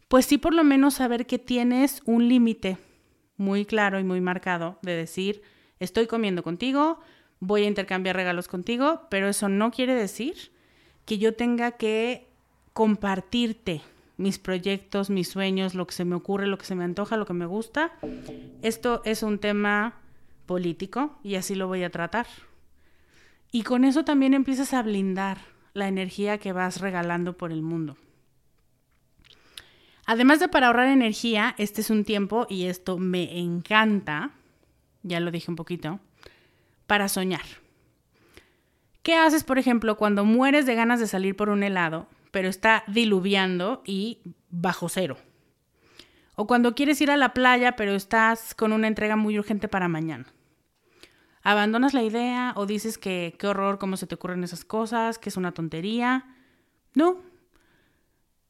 pues 0.08 0.26
sí 0.26 0.36
por 0.36 0.52
lo 0.52 0.62
menos 0.62 0.94
saber 0.94 1.26
que 1.26 1.38
tienes 1.38 2.02
un 2.04 2.28
límite 2.28 2.76
muy 3.36 3.64
claro 3.64 3.98
y 3.98 4.04
muy 4.04 4.20
marcado 4.20 4.78
de 4.82 4.94
decir, 4.94 5.42
estoy 5.80 6.06
comiendo 6.06 6.42
contigo, 6.42 7.00
voy 7.40 7.64
a 7.64 7.68
intercambiar 7.68 8.14
regalos 8.14 8.46
contigo, 8.46 9.06
pero 9.10 9.28
eso 9.28 9.48
no 9.48 9.70
quiere 9.70 9.94
decir 9.94 10.52
que 11.06 11.18
yo 11.18 11.34
tenga 11.34 11.72
que 11.72 12.28
compartirte 12.72 13.82
mis 14.16 14.38
proyectos, 14.38 15.10
mis 15.10 15.28
sueños, 15.28 15.74
lo 15.74 15.86
que 15.86 15.94
se 15.94 16.04
me 16.04 16.14
ocurre, 16.14 16.46
lo 16.46 16.58
que 16.58 16.66
se 16.66 16.74
me 16.74 16.84
antoja, 16.84 17.16
lo 17.16 17.26
que 17.26 17.32
me 17.32 17.46
gusta. 17.46 17.92
Esto 18.62 19.02
es 19.04 19.22
un 19.22 19.38
tema 19.38 19.94
político 20.46 21.18
y 21.22 21.36
así 21.36 21.54
lo 21.54 21.66
voy 21.66 21.82
a 21.82 21.90
tratar. 21.90 22.26
Y 23.50 23.62
con 23.62 23.84
eso 23.84 24.04
también 24.04 24.34
empiezas 24.34 24.72
a 24.74 24.82
blindar 24.82 25.38
la 25.74 25.88
energía 25.88 26.38
que 26.38 26.52
vas 26.52 26.80
regalando 26.80 27.36
por 27.36 27.52
el 27.52 27.62
mundo. 27.62 27.96
Además 30.06 30.40
de 30.40 30.48
para 30.48 30.66
ahorrar 30.66 30.88
energía, 30.88 31.54
este 31.58 31.80
es 31.80 31.90
un 31.90 32.04
tiempo, 32.04 32.46
y 32.50 32.66
esto 32.66 32.98
me 32.98 33.38
encanta, 33.38 34.32
ya 35.02 35.20
lo 35.20 35.30
dije 35.30 35.50
un 35.50 35.56
poquito, 35.56 36.00
para 36.86 37.08
soñar. 37.08 37.44
¿Qué 39.02 39.14
haces, 39.14 39.44
por 39.44 39.58
ejemplo, 39.58 39.96
cuando 39.96 40.24
mueres 40.24 40.66
de 40.66 40.74
ganas 40.74 41.00
de 41.00 41.06
salir 41.06 41.36
por 41.36 41.48
un 41.48 41.62
helado 41.62 42.08
pero 42.32 42.48
está 42.48 42.82
diluviando 42.88 43.82
y 43.84 44.18
bajo 44.50 44.88
cero. 44.88 45.16
O 46.34 46.48
cuando 46.48 46.74
quieres 46.74 47.00
ir 47.00 47.10
a 47.10 47.16
la 47.16 47.34
playa, 47.34 47.76
pero 47.76 47.92
estás 47.92 48.54
con 48.54 48.72
una 48.72 48.88
entrega 48.88 49.14
muy 49.14 49.38
urgente 49.38 49.68
para 49.68 49.86
mañana. 49.86 50.26
Abandonas 51.44 51.92
la 51.92 52.02
idea 52.02 52.54
o 52.56 52.66
dices 52.66 52.98
que 52.98 53.36
qué 53.38 53.46
horror, 53.46 53.78
cómo 53.78 53.96
se 53.96 54.06
te 54.06 54.14
ocurren 54.14 54.42
esas 54.42 54.64
cosas, 54.64 55.18
que 55.18 55.28
es 55.28 55.36
una 55.36 55.52
tontería. 55.52 56.24
No. 56.94 57.18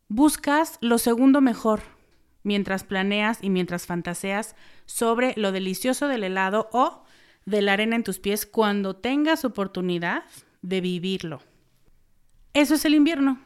Buscas 0.08 0.78
lo 0.80 0.98
segundo 0.98 1.40
mejor 1.40 1.82
mientras 2.44 2.84
planeas 2.84 3.38
y 3.42 3.50
mientras 3.50 3.86
fantaseas 3.86 4.54
sobre 4.86 5.32
lo 5.36 5.52
delicioso 5.52 6.06
del 6.06 6.24
helado 6.24 6.68
o 6.72 7.02
de 7.46 7.62
la 7.62 7.72
arena 7.72 7.96
en 7.96 8.04
tus 8.04 8.20
pies 8.20 8.46
cuando 8.46 8.94
tengas 8.94 9.44
oportunidad 9.44 10.24
de 10.60 10.80
vivirlo. 10.80 11.40
Eso 12.52 12.74
es 12.74 12.84
el 12.84 12.94
invierno 12.94 13.40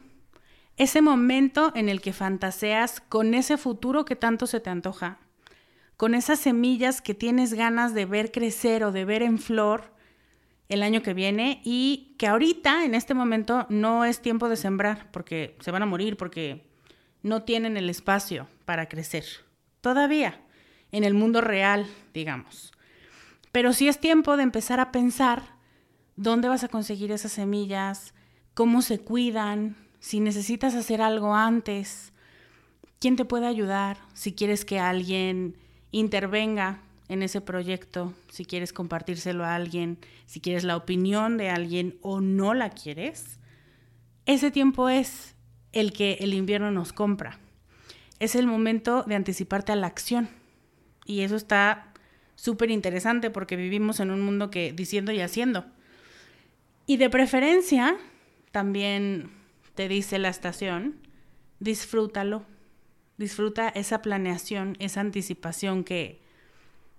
ese 0.77 1.01
momento 1.01 1.71
en 1.75 1.89
el 1.89 2.01
que 2.01 2.13
fantaseas 2.13 3.01
con 3.01 3.33
ese 3.33 3.57
futuro 3.57 4.05
que 4.05 4.15
tanto 4.15 4.45
se 4.45 4.59
te 4.59 4.69
antoja, 4.69 5.19
con 5.97 6.13
esas 6.13 6.39
semillas 6.39 7.01
que 7.01 7.15
tienes 7.15 7.55
ganas 7.55 7.95
de 7.95 8.05
ver 8.05 8.31
crecer 8.31 8.83
o 8.83 8.91
de 8.91 9.03
ver 9.03 9.23
en 9.23 9.39
flor 9.39 9.91
el 10.69 10.83
año 10.83 11.01
que 11.01 11.15
viene 11.15 11.61
y 11.63 12.15
que 12.19 12.27
ahorita, 12.27 12.85
en 12.85 12.93
este 12.93 13.15
momento, 13.15 13.65
no 13.69 14.05
es 14.05 14.21
tiempo 14.21 14.49
de 14.49 14.55
sembrar 14.57 15.09
porque 15.11 15.57
se 15.61 15.71
van 15.71 15.81
a 15.81 15.87
morir, 15.87 16.15
porque 16.15 16.67
no 17.23 17.41
tienen 17.43 17.77
el 17.77 17.89
espacio 17.89 18.47
para 18.65 18.87
crecer. 18.87 19.25
Todavía, 19.81 20.39
en 20.91 21.03
el 21.03 21.15
mundo 21.15 21.41
real, 21.41 21.87
digamos. 22.13 22.71
Pero 23.51 23.73
sí 23.73 23.87
es 23.87 23.99
tiempo 23.99 24.37
de 24.37 24.43
empezar 24.43 24.79
a 24.79 24.91
pensar 24.91 25.55
dónde 26.15 26.49
vas 26.49 26.63
a 26.63 26.67
conseguir 26.67 27.11
esas 27.11 27.31
semillas, 27.31 28.13
cómo 28.53 28.83
se 28.83 28.99
cuidan, 28.99 29.86
si 29.99 30.19
necesitas 30.19 30.75
hacer 30.75 31.01
algo 31.01 31.33
antes, 31.35 32.13
quién 32.99 33.15
te 33.15 33.25
puede 33.25 33.47
ayudar, 33.47 33.97
si 34.13 34.33
quieres 34.33 34.65
que 34.65 34.79
alguien 34.79 35.55
intervenga 35.91 36.81
en 37.09 37.23
ese 37.23 37.41
proyecto, 37.41 38.13
si 38.29 38.45
quieres 38.45 38.73
compartírselo 38.73 39.45
a 39.45 39.55
alguien, 39.55 39.97
si 40.25 40.41
quieres 40.41 40.63
la 40.63 40.75
opinión 40.75 41.37
de 41.37 41.49
alguien 41.49 41.97
o 42.01 42.21
no 42.21 42.53
la 42.53 42.69
quieres, 42.69 43.39
ese 44.25 44.51
tiempo 44.51 44.89
es 44.89 45.35
el 45.71 45.93
que 45.93 46.17
el 46.19 46.33
invierno 46.33 46.71
nos 46.71 46.91
compra. 46.91 47.39
Es 48.19 48.35
el 48.35 48.47
momento 48.47 49.03
de 49.03 49.15
anticiparte 49.15 49.71
a 49.71 49.75
la 49.75 49.87
acción. 49.87 50.27
Y 51.05 51.21
eso 51.21 51.35
está 51.35 51.93
súper 52.35 52.71
interesante 52.71 53.29
porque 53.29 53.55
vivimos 53.55 53.99
en 53.99 54.11
un 54.11 54.21
mundo 54.21 54.49
que 54.49 54.73
diciendo 54.73 55.11
y 55.11 55.21
haciendo. 55.21 55.65
Y 56.85 56.97
de 56.97 57.09
preferencia, 57.09 57.95
también 58.51 59.29
te 59.77 59.87
dice 59.87 60.17
la 60.17 60.29
estación, 60.29 60.95
disfrútalo. 61.59 62.43
Disfruta 63.17 63.69
esa 63.69 64.01
planeación, 64.01 64.75
esa 64.79 65.01
anticipación 65.01 65.83
que, 65.83 66.19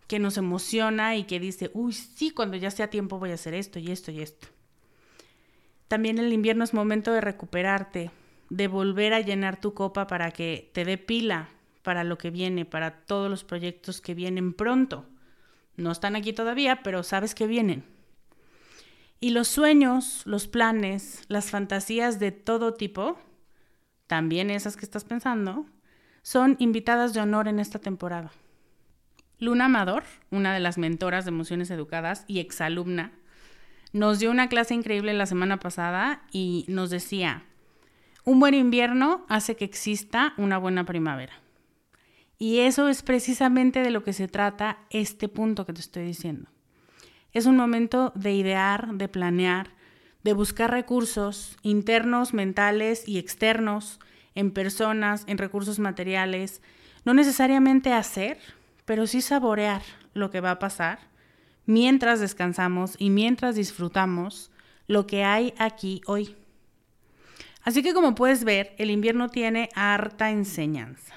que 0.06 0.20
nos 0.20 0.36
emociona 0.36 1.16
y 1.16 1.24
que 1.24 1.40
dice, 1.40 1.72
uy, 1.74 1.92
sí, 1.92 2.30
cuando 2.30 2.56
ya 2.56 2.70
sea 2.70 2.88
tiempo 2.88 3.18
voy 3.18 3.32
a 3.32 3.34
hacer 3.34 3.54
esto 3.54 3.80
y 3.80 3.90
esto 3.90 4.12
y 4.12 4.20
esto. 4.20 4.46
También 5.88 6.18
el 6.18 6.32
invierno 6.32 6.62
es 6.62 6.72
momento 6.72 7.12
de 7.12 7.20
recuperarte, 7.20 8.12
de 8.48 8.68
volver 8.68 9.12
a 9.12 9.20
llenar 9.20 9.60
tu 9.60 9.74
copa 9.74 10.06
para 10.06 10.30
que 10.30 10.70
te 10.72 10.84
dé 10.84 10.98
pila 10.98 11.48
para 11.82 12.04
lo 12.04 12.16
que 12.16 12.30
viene, 12.30 12.64
para 12.64 13.00
todos 13.06 13.28
los 13.28 13.42
proyectos 13.42 14.00
que 14.00 14.14
vienen 14.14 14.52
pronto. 14.52 15.04
No 15.76 15.90
están 15.90 16.14
aquí 16.14 16.32
todavía, 16.32 16.84
pero 16.84 17.02
sabes 17.02 17.34
que 17.34 17.48
vienen. 17.48 17.84
Y 19.20 19.30
los 19.30 19.48
sueños, 19.48 20.22
los 20.26 20.46
planes, 20.46 21.24
las 21.28 21.50
fantasías 21.50 22.20
de 22.20 22.30
todo 22.30 22.74
tipo, 22.74 23.18
también 24.06 24.50
esas 24.50 24.76
que 24.76 24.84
estás 24.84 25.04
pensando, 25.04 25.66
son 26.22 26.56
invitadas 26.58 27.14
de 27.14 27.20
honor 27.20 27.48
en 27.48 27.58
esta 27.58 27.78
temporada. 27.78 28.30
Luna 29.40 29.66
Amador, 29.66 30.04
una 30.30 30.54
de 30.54 30.60
las 30.60 30.78
mentoras 30.78 31.24
de 31.24 31.30
Emociones 31.30 31.70
Educadas 31.70 32.24
y 32.26 32.40
exalumna, 32.40 33.12
nos 33.92 34.18
dio 34.18 34.30
una 34.30 34.48
clase 34.48 34.74
increíble 34.74 35.14
la 35.14 35.26
semana 35.26 35.58
pasada 35.58 36.22
y 36.30 36.64
nos 36.68 36.90
decía, 36.90 37.44
un 38.24 38.40
buen 38.40 38.54
invierno 38.54 39.24
hace 39.28 39.56
que 39.56 39.64
exista 39.64 40.34
una 40.36 40.58
buena 40.58 40.84
primavera. 40.84 41.32
Y 42.38 42.58
eso 42.58 42.88
es 42.88 43.02
precisamente 43.02 43.80
de 43.80 43.90
lo 43.90 44.04
que 44.04 44.12
se 44.12 44.28
trata 44.28 44.78
este 44.90 45.28
punto 45.28 45.66
que 45.66 45.72
te 45.72 45.80
estoy 45.80 46.04
diciendo. 46.04 46.50
Es 47.32 47.46
un 47.46 47.56
momento 47.56 48.12
de 48.14 48.34
idear, 48.34 48.94
de 48.94 49.08
planear, 49.08 49.70
de 50.24 50.32
buscar 50.32 50.70
recursos 50.70 51.56
internos, 51.62 52.34
mentales 52.34 53.06
y 53.06 53.18
externos, 53.18 54.00
en 54.34 54.52
personas, 54.52 55.24
en 55.26 55.38
recursos 55.38 55.78
materiales, 55.78 56.62
no 57.04 57.14
necesariamente 57.14 57.92
hacer, 57.92 58.38
pero 58.84 59.06
sí 59.06 59.20
saborear 59.20 59.82
lo 60.14 60.30
que 60.30 60.40
va 60.40 60.52
a 60.52 60.58
pasar 60.58 61.00
mientras 61.66 62.20
descansamos 62.20 62.94
y 62.98 63.10
mientras 63.10 63.54
disfrutamos 63.54 64.50
lo 64.86 65.06
que 65.06 65.24
hay 65.24 65.54
aquí 65.58 66.00
hoy. 66.06 66.34
Así 67.62 67.82
que 67.82 67.92
como 67.92 68.14
puedes 68.14 68.44
ver, 68.44 68.74
el 68.78 68.90
invierno 68.90 69.28
tiene 69.28 69.68
harta 69.74 70.30
enseñanza. 70.30 71.14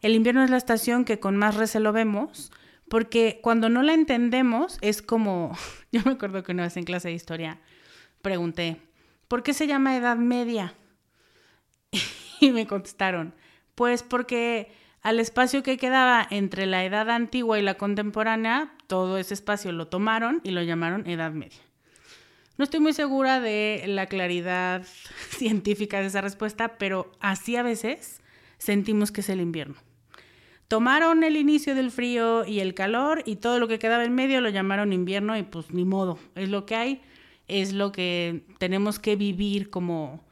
El 0.00 0.14
invierno 0.14 0.44
es 0.44 0.50
la 0.50 0.56
estación 0.56 1.04
que 1.04 1.18
con 1.18 1.36
más 1.36 1.56
recelo 1.56 1.92
vemos, 1.92 2.52
porque 2.88 3.40
cuando 3.42 3.68
no 3.68 3.82
la 3.82 3.94
entendemos 3.94 4.78
es 4.80 5.02
como, 5.02 5.56
yo 5.92 6.00
me 6.04 6.12
acuerdo 6.12 6.42
que 6.42 6.52
una 6.52 6.64
vez 6.64 6.76
en 6.76 6.84
clase 6.84 7.08
de 7.08 7.14
historia 7.14 7.60
pregunté, 8.22 8.80
¿por 9.28 9.42
qué 9.42 9.54
se 9.54 9.66
llama 9.66 9.96
Edad 9.96 10.16
Media? 10.16 10.74
Y 12.40 12.52
me 12.52 12.68
contestaron, 12.68 13.34
pues 13.74 14.04
porque 14.04 14.70
al 15.02 15.18
espacio 15.18 15.64
que 15.64 15.76
quedaba 15.76 16.24
entre 16.30 16.66
la 16.66 16.84
edad 16.84 17.10
antigua 17.10 17.58
y 17.58 17.62
la 17.62 17.74
contemporánea, 17.74 18.74
todo 18.86 19.18
ese 19.18 19.34
espacio 19.34 19.72
lo 19.72 19.88
tomaron 19.88 20.40
y 20.44 20.52
lo 20.52 20.62
llamaron 20.62 21.08
Edad 21.08 21.32
Media. 21.32 21.58
No 22.56 22.64
estoy 22.64 22.80
muy 22.80 22.92
segura 22.92 23.40
de 23.40 23.84
la 23.86 24.06
claridad 24.06 24.84
científica 25.30 26.00
de 26.00 26.06
esa 26.06 26.20
respuesta, 26.20 26.76
pero 26.78 27.10
así 27.20 27.56
a 27.56 27.62
veces 27.62 28.20
sentimos 28.58 29.12
que 29.12 29.20
es 29.20 29.28
el 29.28 29.40
invierno. 29.40 29.76
Tomaron 30.68 31.24
el 31.24 31.36
inicio 31.36 31.74
del 31.74 31.90
frío 31.90 32.44
y 32.44 32.60
el 32.60 32.74
calor 32.74 33.22
y 33.24 33.36
todo 33.36 33.58
lo 33.58 33.68
que 33.68 33.78
quedaba 33.78 34.04
en 34.04 34.14
medio 34.14 34.42
lo 34.42 34.50
llamaron 34.50 34.92
invierno 34.92 35.36
y 35.36 35.42
pues 35.42 35.70
ni 35.72 35.86
modo, 35.86 36.18
es 36.34 36.50
lo 36.50 36.66
que 36.66 36.76
hay, 36.76 37.00
es 37.48 37.72
lo 37.72 37.90
que 37.90 38.44
tenemos 38.58 38.98
que 38.98 39.16
vivir 39.16 39.70
como 39.70 40.22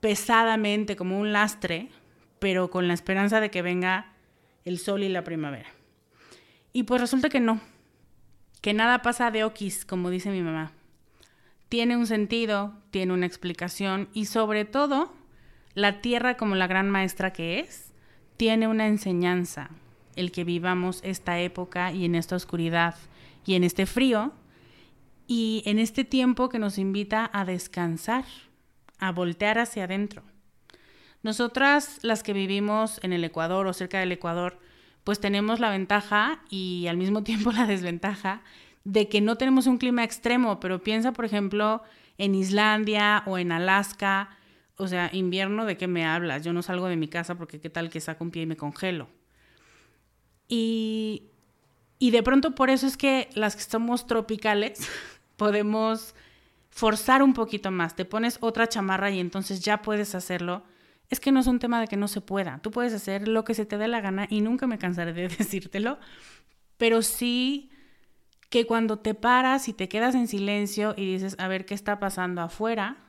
pesadamente, 0.00 0.96
como 0.96 1.18
un 1.20 1.32
lastre, 1.32 1.90
pero 2.40 2.70
con 2.70 2.88
la 2.88 2.94
esperanza 2.94 3.40
de 3.40 3.50
que 3.50 3.62
venga 3.62 4.12
el 4.64 4.78
sol 4.78 5.04
y 5.04 5.08
la 5.08 5.22
primavera. 5.22 5.68
Y 6.72 6.82
pues 6.82 7.00
resulta 7.00 7.28
que 7.28 7.40
no, 7.40 7.60
que 8.60 8.74
nada 8.74 9.02
pasa 9.02 9.30
de 9.30 9.44
okis, 9.44 9.84
como 9.84 10.10
dice 10.10 10.30
mi 10.30 10.42
mamá. 10.42 10.72
Tiene 11.68 11.96
un 11.96 12.06
sentido, 12.06 12.74
tiene 12.90 13.12
una 13.12 13.26
explicación 13.26 14.08
y 14.12 14.24
sobre 14.24 14.64
todo, 14.64 15.12
la 15.74 16.00
tierra 16.00 16.36
como 16.36 16.56
la 16.56 16.66
gran 16.66 16.90
maestra 16.90 17.32
que 17.32 17.60
es, 17.60 17.87
tiene 18.38 18.68
una 18.68 18.86
enseñanza 18.86 19.68
el 20.16 20.32
que 20.32 20.44
vivamos 20.44 21.00
esta 21.04 21.38
época 21.38 21.92
y 21.92 22.06
en 22.06 22.14
esta 22.14 22.36
oscuridad 22.36 22.94
y 23.44 23.54
en 23.54 23.64
este 23.64 23.84
frío 23.84 24.32
y 25.26 25.62
en 25.66 25.78
este 25.78 26.04
tiempo 26.04 26.48
que 26.48 26.58
nos 26.58 26.78
invita 26.78 27.28
a 27.32 27.44
descansar, 27.44 28.24
a 28.98 29.12
voltear 29.12 29.58
hacia 29.58 29.84
adentro. 29.84 30.22
Nosotras, 31.22 31.98
las 32.02 32.22
que 32.22 32.32
vivimos 32.32 33.00
en 33.02 33.12
el 33.12 33.24
Ecuador 33.24 33.66
o 33.66 33.72
cerca 33.72 33.98
del 34.00 34.12
Ecuador, 34.12 34.58
pues 35.04 35.20
tenemos 35.20 35.60
la 35.60 35.70
ventaja 35.70 36.40
y 36.48 36.86
al 36.88 36.96
mismo 36.96 37.22
tiempo 37.24 37.52
la 37.52 37.66
desventaja 37.66 38.42
de 38.84 39.08
que 39.08 39.20
no 39.20 39.36
tenemos 39.36 39.66
un 39.66 39.78
clima 39.78 40.04
extremo, 40.04 40.60
pero 40.60 40.82
piensa, 40.82 41.12
por 41.12 41.24
ejemplo, 41.24 41.82
en 42.16 42.34
Islandia 42.34 43.22
o 43.26 43.36
en 43.36 43.52
Alaska, 43.52 44.37
o 44.78 44.86
sea, 44.86 45.10
invierno, 45.12 45.66
¿de 45.66 45.76
qué 45.76 45.88
me 45.88 46.06
hablas? 46.06 46.44
Yo 46.44 46.52
no 46.52 46.62
salgo 46.62 46.86
de 46.86 46.96
mi 46.96 47.08
casa 47.08 47.34
porque 47.34 47.60
qué 47.60 47.68
tal 47.68 47.90
que 47.90 48.00
saco 48.00 48.24
un 48.24 48.30
pie 48.30 48.42
y 48.42 48.46
me 48.46 48.56
congelo. 48.56 49.08
Y, 50.46 51.24
y 51.98 52.12
de 52.12 52.22
pronto 52.22 52.54
por 52.54 52.70
eso 52.70 52.86
es 52.86 52.96
que 52.96 53.28
las 53.34 53.56
que 53.56 53.62
somos 53.62 54.06
tropicales 54.06 54.88
podemos 55.36 56.14
forzar 56.70 57.24
un 57.24 57.34
poquito 57.34 57.72
más. 57.72 57.96
Te 57.96 58.04
pones 58.04 58.38
otra 58.40 58.68
chamarra 58.68 59.10
y 59.10 59.18
entonces 59.18 59.60
ya 59.60 59.82
puedes 59.82 60.14
hacerlo. 60.14 60.62
Es 61.10 61.18
que 61.18 61.32
no 61.32 61.40
es 61.40 61.48
un 61.48 61.58
tema 61.58 61.80
de 61.80 61.88
que 61.88 61.96
no 61.96 62.06
se 62.06 62.20
pueda. 62.20 62.60
Tú 62.62 62.70
puedes 62.70 62.92
hacer 62.92 63.26
lo 63.26 63.42
que 63.42 63.54
se 63.54 63.66
te 63.66 63.78
dé 63.78 63.88
la 63.88 64.00
gana 64.00 64.28
y 64.30 64.42
nunca 64.42 64.68
me 64.68 64.78
cansaré 64.78 65.12
de 65.12 65.26
decírtelo. 65.38 65.98
Pero 66.76 67.02
sí 67.02 67.72
que 68.48 68.64
cuando 68.64 69.00
te 69.00 69.14
paras 69.14 69.68
y 69.68 69.72
te 69.72 69.88
quedas 69.88 70.14
en 70.14 70.28
silencio 70.28 70.94
y 70.96 71.12
dices, 71.12 71.34
a 71.40 71.48
ver 71.48 71.66
qué 71.66 71.74
está 71.74 71.98
pasando 71.98 72.42
afuera, 72.42 73.07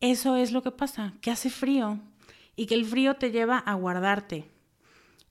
eso 0.00 0.36
es 0.36 0.52
lo 0.52 0.62
que 0.62 0.70
pasa, 0.70 1.12
que 1.20 1.30
hace 1.30 1.50
frío 1.50 1.98
y 2.56 2.66
que 2.66 2.74
el 2.74 2.86
frío 2.86 3.16
te 3.16 3.30
lleva 3.30 3.58
a 3.58 3.74
guardarte. 3.74 4.50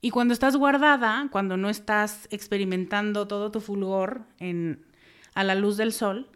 Y 0.00 0.10
cuando 0.10 0.32
estás 0.32 0.56
guardada, 0.56 1.28
cuando 1.30 1.56
no 1.56 1.68
estás 1.68 2.28
experimentando 2.30 3.26
todo 3.26 3.50
tu 3.50 3.60
fulgor 3.60 4.22
en, 4.38 4.86
a 5.34 5.44
la 5.44 5.54
luz 5.54 5.76
del 5.76 5.92
sol, 5.92 6.30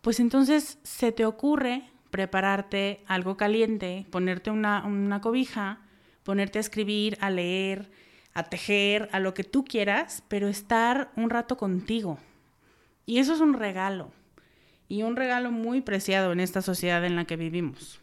pues 0.00 0.20
entonces 0.20 0.78
se 0.82 1.12
te 1.12 1.24
ocurre 1.24 1.90
prepararte 2.10 3.04
algo 3.06 3.36
caliente, 3.36 4.06
ponerte 4.10 4.50
una, 4.50 4.84
una 4.84 5.20
cobija, 5.20 5.80
ponerte 6.24 6.58
a 6.58 6.60
escribir, 6.60 7.16
a 7.20 7.30
leer, 7.30 7.90
a 8.34 8.42
tejer, 8.42 9.08
a 9.12 9.20
lo 9.20 9.32
que 9.32 9.44
tú 9.44 9.64
quieras, 9.64 10.22
pero 10.28 10.48
estar 10.48 11.10
un 11.16 11.30
rato 11.30 11.56
contigo. 11.56 12.18
Y 13.06 13.18
eso 13.18 13.32
es 13.32 13.40
un 13.40 13.54
regalo 13.54 14.10
y 14.90 15.04
un 15.04 15.16
regalo 15.16 15.52
muy 15.52 15.80
preciado 15.80 16.32
en 16.32 16.40
esta 16.40 16.60
sociedad 16.60 17.02
en 17.04 17.16
la 17.16 17.24
que 17.24 17.36
vivimos. 17.36 18.00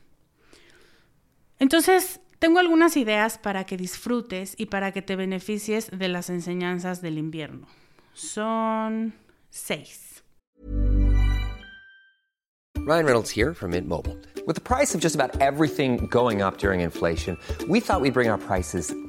Entonces, 1.59 2.21
tengo 2.39 2.59
algunas 2.59 2.95
ideas 2.97 3.37
para 3.37 3.65
que 3.65 3.77
disfrutes 3.77 4.55
y 4.57 4.67
para 4.67 4.91
que 4.93 5.01
te 5.01 5.15
beneficies 5.15 5.91
de 5.91 6.07
las 6.07 6.29
enseñanzas 6.29 7.01
del 7.01 7.17
invierno. 7.17 7.67
Son 8.13 9.13
seis. 9.49 10.23
Ryan 12.85 13.05
Reynolds 13.05 13.29
here 13.29 13.53
from 13.53 13.71
Mint 13.71 13.85
Mobile. 13.85 14.15
With 14.45 14.55
the 14.55 14.61
price 14.61 14.95
of 14.95 15.01
just 15.01 15.13
about 15.13 15.41
everything 15.41 16.07
going 16.07 16.41
up 16.41 16.57
during 16.57 16.79
inflation, 16.79 17.37
we 17.67 17.81
thought 17.81 17.99
we'd 17.99 18.13
bring 18.13 18.29
our 18.29 18.37
prices 18.37 18.93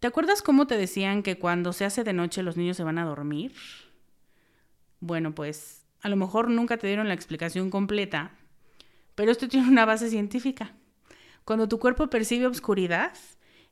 ¿Te 0.00 0.06
acuerdas 0.06 0.42
cómo 0.42 0.66
te 0.66 0.76
decían 0.76 1.22
que 1.22 1.38
cuando 1.38 1.72
se 1.72 1.84
hace 1.84 2.04
de 2.04 2.12
noche 2.12 2.42
los 2.42 2.56
niños 2.56 2.76
se 2.76 2.84
van 2.84 2.98
a 2.98 3.04
dormir? 3.04 3.52
Bueno, 5.00 5.34
pues 5.34 5.86
a 6.02 6.08
lo 6.08 6.16
mejor 6.16 6.50
nunca 6.50 6.76
te 6.76 6.86
dieron 6.86 7.08
la 7.08 7.14
explicación 7.14 7.70
completa, 7.70 8.32
pero 9.14 9.32
esto 9.32 9.48
tiene 9.48 9.68
una 9.68 9.84
base 9.84 10.10
científica. 10.10 10.74
Cuando 11.44 11.68
tu 11.68 11.78
cuerpo 11.78 12.10
percibe 12.10 12.46
oscuridad, 12.46 13.12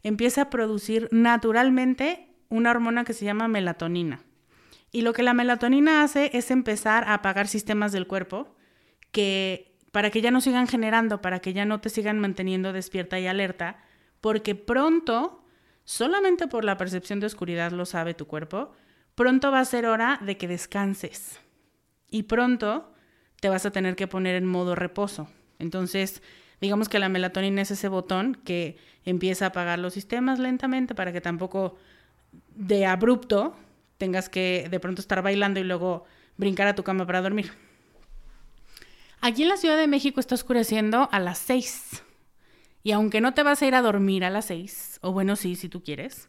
empieza 0.03 0.43
a 0.43 0.51
producir 0.51 1.09
naturalmente 1.11 2.29
una 2.49 2.71
hormona 2.71 3.05
que 3.05 3.13
se 3.13 3.25
llama 3.25 3.49
melatonina. 3.49 4.23
Y 4.93 5.03
lo 5.03 5.13
que 5.13 5.25
la 5.25 5.35
melatonina 5.35 6.03
hace 6.05 6.31
es 6.35 6.51
empezar 6.51 7.05
a 7.05 7.15
apagar 7.15 7.49
sistemas 7.49 7.91
del 7.93 8.07
cuerpo 8.07 8.55
que 9.11 9.77
para 9.91 10.11
que 10.11 10.21
ya 10.21 10.31
no 10.31 10.41
sigan 10.41 10.67
generando, 10.67 11.21
para 11.21 11.41
que 11.41 11.53
ya 11.53 11.65
no 11.65 11.81
te 11.81 11.89
sigan 11.89 12.19
manteniendo 12.19 12.73
despierta 12.73 13.19
y 13.21 13.27
alerta, 13.27 13.83
porque 14.21 14.55
pronto, 14.55 15.44
solamente 15.85 16.47
por 16.47 16.65
la 16.65 16.77
percepción 16.77 17.21
de 17.21 17.27
oscuridad 17.27 17.73
lo 17.73 17.87
sabe 17.87 18.15
tu 18.15 18.27
cuerpo, 18.27 18.73
pronto 19.15 19.51
va 19.51 19.61
a 19.61 19.65
ser 19.65 19.87
hora 19.87 20.19
de 20.23 20.37
que 20.37 20.49
descanses. 20.49 21.41
Y 22.11 22.25
pronto 22.25 22.93
te 23.41 23.49
vas 23.49 23.67
a 23.67 23.71
tener 23.71 23.97
que 23.97 24.07
poner 24.07 24.37
en 24.37 24.47
modo 24.47 24.75
reposo. 24.75 25.29
Entonces, 25.59 26.23
digamos 26.61 26.89
que 26.89 26.99
la 26.99 27.09
melatonina 27.09 27.63
es 27.63 27.71
ese 27.71 27.89
botón 27.89 28.35
que 28.45 28.77
empieza 29.05 29.47
a 29.47 29.49
apagar 29.49 29.79
los 29.79 29.95
sistemas 29.95 30.39
lentamente 30.39 30.95
para 30.95 31.13
que 31.13 31.21
tampoco 31.21 31.77
de 32.55 32.87
abrupto 32.87 33.55
tengas 33.99 34.29
que 34.29 34.69
de 34.71 34.81
pronto 34.81 35.01
estar 35.01 35.23
bailando 35.23 35.61
y 35.61 35.65
luego 35.65 36.05
brincar 36.37 36.67
a 36.69 36.75
tu 36.75 36.83
cama 36.83 37.07
para 37.07 37.23
dormir. 37.23 37.53
Aquí 39.21 39.43
en 39.43 39.49
la 39.49 39.57
Ciudad 39.57 39.79
de 39.79 39.87
México 39.87 40.21
está 40.21 40.35
oscureciendo 40.35 41.09
a 41.11 41.19
las 41.19 41.39
6. 41.39 42.03
Y 42.85 42.93
aunque 42.93 43.23
no 43.23 43.33
te 43.33 43.43
vas 43.43 43.63
a 43.63 43.67
ir 43.67 43.75
a 43.75 43.83
dormir 43.83 44.25
a 44.25 44.31
las 44.31 44.45
6, 44.45 45.01
o 45.01 45.11
bueno, 45.11 45.37
sí, 45.37 45.57
si 45.57 45.71
tú 45.71 45.83
quieres, 45.83 46.29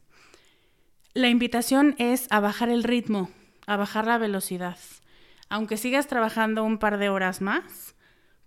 la 1.13 1.27
invitación 1.27 1.95
es 1.97 2.27
a 2.29 2.39
bajar 2.39 2.69
el 2.69 2.83
ritmo, 2.83 3.29
a 3.67 3.75
bajar 3.75 4.07
la 4.07 4.17
velocidad. 4.17 4.77
Aunque 5.49 5.75
sigas 5.75 6.07
trabajando 6.07 6.63
un 6.63 6.77
par 6.77 6.97
de 6.97 7.09
horas 7.09 7.41
más, 7.41 7.95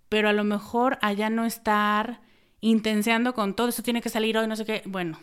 pero 0.09 0.27
a 0.27 0.33
lo 0.33 0.43
mejor 0.43 0.97
allá 1.01 1.29
no 1.29 1.45
estar 1.45 2.21
intenseando 2.61 3.35
con 3.35 3.55
todo 3.55 3.69
eso 3.69 3.83
tiene 3.83 4.01
que 4.01 4.09
salir 4.09 4.37
hoy, 4.39 4.47
no 4.47 4.55
sé 4.55 4.65
qué. 4.65 4.81
Bueno, 4.85 5.19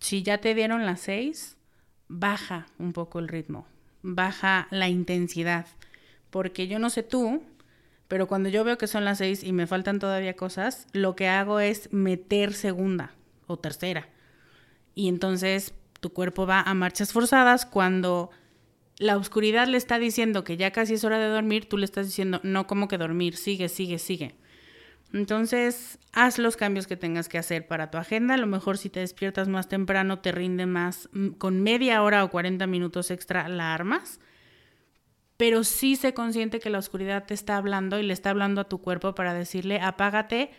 si 0.00 0.24
ya 0.24 0.38
te 0.38 0.56
dieron 0.56 0.86
las 0.86 1.00
6, 1.02 1.56
baja 2.08 2.66
un 2.78 2.92
poco 2.92 3.20
el 3.20 3.28
ritmo, 3.28 3.64
baja 4.02 4.66
la 4.72 4.88
intensidad, 4.88 5.66
porque 6.30 6.66
yo 6.66 6.80
no 6.80 6.90
sé 6.90 7.04
tú, 7.04 7.44
pero 8.08 8.26
cuando 8.26 8.48
yo 8.48 8.64
veo 8.64 8.78
que 8.78 8.86
son 8.86 9.04
las 9.04 9.18
seis 9.18 9.44
y 9.44 9.52
me 9.52 9.66
faltan 9.66 9.98
todavía 9.98 10.34
cosas, 10.34 10.86
lo 10.92 11.14
que 11.14 11.28
hago 11.28 11.60
es 11.60 11.92
meter 11.92 12.54
segunda 12.54 13.14
o 13.46 13.58
tercera. 13.58 14.08
Y 14.94 15.08
entonces 15.08 15.74
tu 16.00 16.12
cuerpo 16.12 16.46
va 16.46 16.62
a 16.62 16.74
marchas 16.74 17.12
forzadas 17.12 17.66
cuando 17.66 18.30
la 18.98 19.16
oscuridad 19.16 19.68
le 19.68 19.76
está 19.76 19.98
diciendo 19.98 20.42
que 20.42 20.56
ya 20.56 20.72
casi 20.72 20.94
es 20.94 21.04
hora 21.04 21.18
de 21.18 21.28
dormir, 21.28 21.68
tú 21.68 21.78
le 21.78 21.84
estás 21.84 22.06
diciendo, 22.06 22.40
no, 22.42 22.66
como 22.66 22.88
que 22.88 22.98
dormir, 22.98 23.36
sigue, 23.36 23.68
sigue, 23.68 23.98
sigue. 23.98 24.34
Entonces, 25.12 25.98
haz 26.12 26.38
los 26.38 26.56
cambios 26.56 26.86
que 26.86 26.96
tengas 26.96 27.28
que 27.28 27.38
hacer 27.38 27.66
para 27.66 27.90
tu 27.90 27.96
agenda. 27.96 28.34
A 28.34 28.38
lo 28.38 28.46
mejor 28.46 28.76
si 28.76 28.90
te 28.90 29.00
despiertas 29.00 29.48
más 29.48 29.68
temprano, 29.68 30.18
te 30.18 30.32
rinde 30.32 30.66
más. 30.66 31.08
Mm, 31.12 31.28
con 31.30 31.62
media 31.62 32.02
hora 32.02 32.24
o 32.24 32.30
40 32.30 32.66
minutos 32.66 33.10
extra 33.10 33.48
la 33.48 33.74
armas. 33.74 34.20
Pero 35.38 35.64
sí 35.64 35.96
sé 35.96 36.12
consciente 36.12 36.60
que 36.60 36.68
la 36.68 36.78
oscuridad 36.78 37.24
te 37.24 37.32
está 37.32 37.56
hablando 37.56 37.98
y 37.98 38.02
le 38.02 38.12
está 38.12 38.30
hablando 38.30 38.60
a 38.60 38.68
tu 38.68 38.82
cuerpo 38.82 39.14
para 39.14 39.32
decirle, 39.32 39.80
apágate 39.80 40.50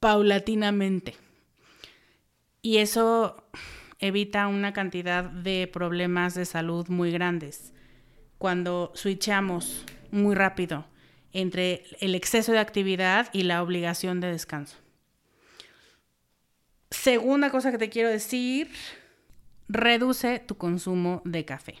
paulatinamente. 0.00 1.14
Y 2.62 2.78
eso 2.78 3.44
evita 3.98 4.48
una 4.48 4.72
cantidad 4.72 5.24
de 5.24 5.68
problemas 5.72 6.34
de 6.34 6.46
salud 6.46 6.88
muy 6.88 7.12
grandes. 7.12 7.74
Cuando 8.38 8.90
switchamos 8.94 9.84
muy 10.10 10.34
rápido 10.34 10.86
entre 11.32 11.84
el 12.00 12.14
exceso 12.14 12.52
de 12.52 12.58
actividad 12.58 13.28
y 13.32 13.42
la 13.42 13.62
obligación 13.62 14.20
de 14.20 14.28
descanso. 14.28 14.76
Segunda 16.90 17.50
cosa 17.50 17.70
que 17.70 17.78
te 17.78 17.90
quiero 17.90 18.08
decir, 18.08 18.70
reduce 19.68 20.38
tu 20.40 20.56
consumo 20.56 21.20
de 21.26 21.44
café. 21.44 21.76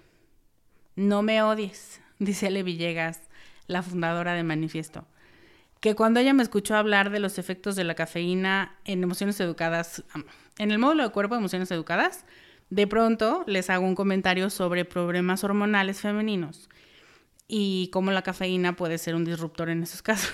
No 0.94 1.22
me 1.22 1.42
odies, 1.42 2.00
dice 2.20 2.46
Ale 2.46 2.62
Villegas, 2.62 3.22
la 3.66 3.82
fundadora 3.82 4.34
de 4.34 4.44
Manifiesto, 4.44 5.08
que 5.80 5.94
cuando 5.94 6.20
ella 6.20 6.34
me 6.34 6.42
escuchó 6.42 6.76
hablar 6.76 7.10
de 7.10 7.18
los 7.18 7.38
efectos 7.38 7.74
de 7.74 7.84
la 7.84 7.94
cafeína 7.94 8.76
en 8.84 9.02
emociones 9.02 9.40
educadas, 9.40 10.04
en 10.58 10.70
el 10.70 10.78
módulo 10.78 11.02
de 11.02 11.10
cuerpo 11.10 11.34
de 11.34 11.40
emociones 11.40 11.70
educadas, 11.70 12.26
de 12.68 12.86
pronto 12.86 13.42
les 13.46 13.70
hago 13.70 13.86
un 13.86 13.94
comentario 13.94 14.50
sobre 14.50 14.84
problemas 14.84 15.42
hormonales 15.42 16.00
femeninos 16.00 16.68
y 17.48 17.88
cómo 17.92 18.12
la 18.12 18.22
cafeína 18.22 18.76
puede 18.76 18.98
ser 18.98 19.14
un 19.14 19.24
disruptor 19.24 19.70
en 19.70 19.82
esos 19.82 20.02
casos. 20.02 20.32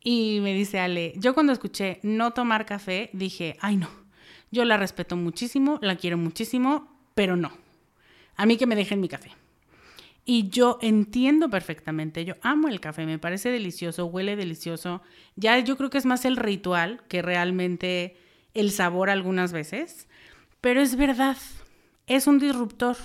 y 0.00 0.38
me 0.42 0.52
dice 0.54 0.78
Ale, 0.78 1.14
yo 1.16 1.34
cuando 1.34 1.52
escuché 1.52 1.98
no 2.02 2.32
tomar 2.32 2.66
café, 2.66 3.10
dije, 3.14 3.56
ay 3.60 3.76
no, 3.76 3.88
yo 4.50 4.64
la 4.64 4.76
respeto 4.76 5.16
muchísimo, 5.16 5.78
la 5.80 5.96
quiero 5.96 6.18
muchísimo, 6.18 7.00
pero 7.14 7.36
no. 7.36 7.50
A 8.36 8.44
mí 8.44 8.58
que 8.58 8.66
me 8.66 8.76
dejen 8.76 9.00
mi 9.00 9.08
café. 9.08 9.30
Y 10.26 10.48
yo 10.50 10.78
entiendo 10.82 11.48
perfectamente, 11.48 12.24
yo 12.24 12.34
amo 12.42 12.68
el 12.68 12.80
café, 12.80 13.06
me 13.06 13.18
parece 13.18 13.50
delicioso, 13.50 14.06
huele 14.06 14.36
delicioso. 14.36 15.00
Ya 15.36 15.58
yo 15.60 15.78
creo 15.78 15.88
que 15.88 15.98
es 15.98 16.04
más 16.04 16.24
el 16.24 16.36
ritual 16.36 17.02
que 17.08 17.22
realmente 17.22 18.18
el 18.52 18.72
sabor 18.72 19.08
algunas 19.08 19.52
veces, 19.52 20.08
pero 20.60 20.82
es 20.82 20.96
verdad, 20.96 21.36
es 22.06 22.26
un 22.26 22.38
disruptor 22.38 22.96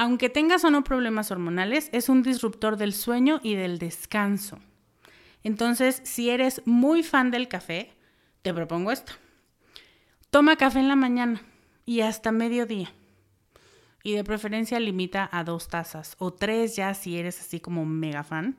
aunque 0.00 0.30
tengas 0.30 0.64
o 0.64 0.70
no 0.70 0.82
problemas 0.82 1.30
hormonales, 1.30 1.90
es 1.92 2.08
un 2.08 2.22
disruptor 2.22 2.78
del 2.78 2.94
sueño 2.94 3.38
y 3.42 3.54
del 3.54 3.78
descanso. 3.78 4.58
Entonces, 5.42 6.00
si 6.04 6.30
eres 6.30 6.62
muy 6.64 7.02
fan 7.02 7.30
del 7.30 7.48
café, 7.48 7.92
te 8.40 8.54
propongo 8.54 8.92
esto. 8.92 9.12
Toma 10.30 10.56
café 10.56 10.78
en 10.78 10.88
la 10.88 10.96
mañana 10.96 11.42
y 11.84 12.00
hasta 12.00 12.32
mediodía. 12.32 12.94
Y 14.02 14.14
de 14.14 14.24
preferencia 14.24 14.80
limita 14.80 15.28
a 15.30 15.44
dos 15.44 15.68
tazas 15.68 16.16
o 16.18 16.32
tres 16.32 16.76
ya 16.76 16.94
si 16.94 17.18
eres 17.18 17.40
así 17.40 17.60
como 17.60 17.84
mega 17.84 18.24
fan. 18.24 18.56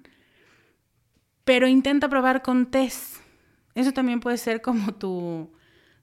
Pero 1.43 1.67
intenta 1.67 2.09
probar 2.09 2.41
con 2.43 2.69
test. 2.69 3.17
Eso 3.73 3.91
también 3.91 4.19
puede 4.19 4.37
ser 4.37 4.61
como 4.61 4.93
tu, 4.93 5.51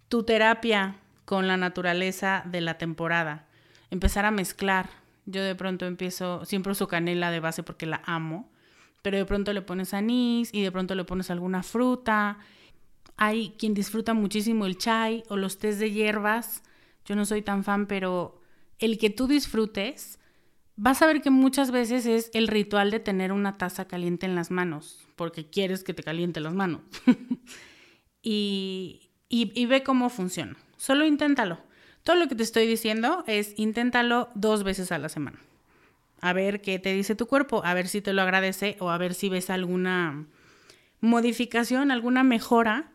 tu 0.09 0.25
terapia 0.25 0.97
con 1.25 1.47
la 1.47 1.57
naturaleza 1.57 2.43
de 2.47 2.61
la 2.61 2.79
temporada. 2.79 3.47
Empezar 3.91 4.25
a 4.25 4.31
mezclar 4.31 4.89
yo 5.31 5.43
de 5.43 5.55
pronto 5.55 5.85
empiezo, 5.85 6.47
siempre 6.47 6.73
uso 6.73 6.89
canela 6.89 7.31
de 7.31 7.41
base 7.41 7.63
porque 7.63 7.85
la 7.85 8.01
amo, 8.07 8.51
pero 9.03 9.19
de 9.19 9.27
pronto 9.27 9.53
le 9.53 9.61
pones 9.61 9.93
anís 9.93 10.49
y 10.55 10.63
de 10.63 10.73
pronto 10.73 10.95
le 10.95 11.05
pones 11.05 11.31
alguna 11.31 11.63
fruta. 11.63 12.39
Hay 13.19 13.55
quien 13.59 13.75
disfruta 13.75 14.15
muchísimo 14.15 14.65
el 14.65 14.79
chai 14.79 15.25
o 15.29 15.37
los 15.37 15.59
tés 15.59 15.79
de 15.79 15.91
hierbas. 15.91 16.63
Yo 17.05 17.15
no 17.15 17.27
soy 17.27 17.43
tan 17.43 17.63
fan, 17.63 17.87
pero 17.87 18.38
el 18.79 18.99
que 18.99 19.11
tú 19.11 19.27
disfrutes, 19.27 20.19
vas 20.77 21.03
a 21.03 21.07
ver 21.07 21.21
que 21.23 21.31
muchas 21.31 21.71
veces 21.71 22.07
es 22.07 22.31
el 22.35 22.49
ritual 22.49 22.91
de 22.91 23.01
tener 23.01 23.33
una 23.33 23.59
taza 23.59 23.87
caliente 23.87 24.27
en 24.27 24.35
las 24.35 24.51
manos, 24.51 25.07
porque 25.17 25.49
quieres 25.49 25.85
que 25.85 25.95
te 25.95 26.03
caliente 26.03 26.41
las 26.41 26.55
manos. 26.55 26.83
y, 28.23 29.11
y 29.29 29.67
ve 29.67 29.83
cómo 29.83 30.11
funciona. 30.11 30.57
Solo 30.77 31.05
inténtalo. 31.05 31.59
Todo 32.03 32.17
lo 32.17 32.29
que 32.29 32.35
te 32.35 32.43
estoy 32.43 32.67
diciendo 32.67 33.23
es 33.27 33.53
inténtalo 33.57 34.31
dos 34.35 34.65
veces 34.65 34.93
a 34.93 34.99
la 34.99 35.09
semana. 35.09 35.39
A 36.21 36.33
ver 36.33 36.63
qué 36.63 36.79
te 36.79 36.95
dice 36.95 37.15
tu 37.15 37.27
cuerpo, 37.27 37.63
a 37.65 37.75
ver 37.75 37.87
si 37.87 38.01
te 38.01 38.13
lo 38.13 38.23
agradece 38.23 38.77
o 38.81 38.91
a 38.91 38.99
ver 38.99 39.15
si 39.15 39.29
ves 39.29 39.51
alguna 39.51 40.25
modificación, 41.01 41.91
alguna 41.91 42.25
mejora 42.25 42.91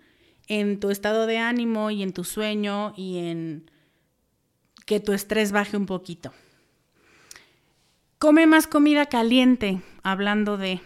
en 0.48 0.80
tu 0.80 0.90
estado 0.90 1.26
de 1.26 1.38
ánimo 1.38 1.92
y 1.92 2.04
en 2.04 2.12
tu 2.12 2.24
sueño 2.24 2.94
y 2.98 3.20
en 3.20 3.70
que 4.86 5.00
tu 5.00 5.14
estrés 5.14 5.52
baje 5.52 5.78
un 5.78 5.86
poquito. 5.86 6.34
Come 8.20 8.46
más 8.48 8.68
comida 8.68 9.08
caliente, 9.08 9.82
hablando 10.02 10.58
de 10.58 10.82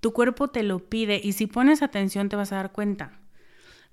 tu 0.00 0.12
cuerpo 0.12 0.48
te 0.48 0.62
lo 0.62 0.80
pide 0.80 1.20
y 1.22 1.32
si 1.32 1.46
pones 1.46 1.82
atención 1.82 2.28
te 2.28 2.36
vas 2.36 2.52
a 2.52 2.56
dar 2.56 2.72
cuenta. 2.72 3.20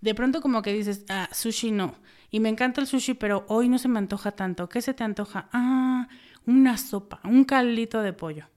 De 0.02 0.16
pronto 0.16 0.42
como 0.42 0.62
que 0.62 0.74
dices, 0.74 1.06
ah, 1.10 1.30
sushi 1.32 1.72
no. 1.72 1.96
Y 2.32 2.40
me 2.40 2.50
encanta 2.50 2.80
el 2.80 2.88
sushi, 2.88 3.16
pero 3.16 3.46
hoy 3.48 3.70
no 3.70 3.78
se 3.78 3.88
me 3.90 4.00
antoja 4.00 4.32
tanto. 4.32 4.70
¿Qué 4.70 4.82
se 4.82 4.94
te 4.94 5.04
antoja? 5.04 5.50
Ah, 5.52 6.08
una 6.46 6.78
sopa, 6.78 7.20
un 7.24 7.44
caldito 7.44 8.02
de 8.02 8.14
pollo. 8.14 8.48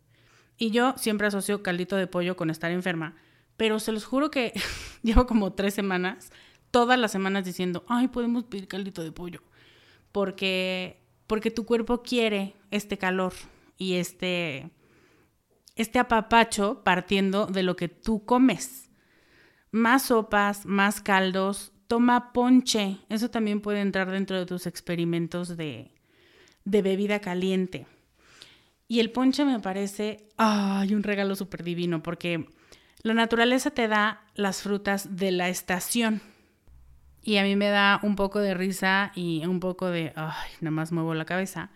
Y 0.57 0.71
yo 0.71 0.95
siempre 0.97 1.27
asocio 1.27 1.63
caldito 1.63 1.97
de 1.97 2.07
pollo 2.07 2.37
con 2.37 2.49
estar 2.49 2.71
enferma, 2.71 3.17
pero 3.57 3.81
se 3.81 3.93
los 3.93 4.05
juro 4.05 4.31
que 4.31 4.53
llevo 5.03 5.27
como 5.27 5.53
tres 5.53 5.75
semanas, 5.75 6.31
todas 6.71 6.99
las 6.99 7.13
semanas 7.13 7.45
diciendo, 7.45 7.85
ay, 7.89 8.09
podemos 8.09 8.45
pedir 8.45 8.69
caldito 8.69 9.03
de 9.03 9.13
pollo. 9.13 9.43
Porque, 10.13 11.03
porque 11.27 11.51
tu 11.51 11.65
cuerpo 11.65 12.03
quiere 12.03 12.55
este 12.71 12.99
calor 12.99 13.33
y 13.77 13.95
este, 13.95 14.71
este 15.75 15.99
apapacho 15.99 16.83
partiendo 16.85 17.47
de 17.47 17.63
lo 17.63 17.77
que 17.77 17.89
tú 17.89 18.25
comes. 18.25 18.91
Más 19.71 20.05
sopas, 20.07 20.67
más 20.67 21.01
caldos, 21.01 21.73
toma 21.89 22.33
ponche. 22.33 22.99
Eso 23.09 23.31
también 23.31 23.61
puede 23.61 23.81
entrar 23.81 24.11
dentro 24.11 24.39
de 24.39 24.47
tus 24.47 24.67
experimentos 24.67 25.57
de, 25.57 25.91
de 26.65 26.83
bebida 26.83 27.21
caliente. 27.21 27.87
Y 28.89 29.01
el 29.01 29.11
ponche 29.11 29.45
me 29.45 29.59
parece, 29.61 30.29
ay, 30.37 30.95
un 30.95 31.03
regalo 31.03 31.35
súper 31.35 31.63
divino, 31.63 32.03
porque 32.03 32.49
la 33.03 33.15
naturaleza 33.15 33.71
te 33.71 33.89
da 33.89 34.27
las 34.35 34.63
frutas 34.63 35.17
de 35.17 35.33
la 35.33 35.49
estación. 35.49 36.21
Y 37.23 37.37
a 37.37 37.45
mí 37.45 37.55
me 37.57 37.69
da 37.69 38.01
un 38.03 38.17
poco 38.17 38.41
de 38.41 38.55
risa 38.55 39.13
y 39.15 39.45
un 39.47 39.61
poco 39.61 39.89
de, 39.89 40.13
ay, 40.17 40.51
nada 40.61 40.73
más 40.73 40.91
muevo 40.91 41.15
la 41.15 41.25
cabeza, 41.25 41.71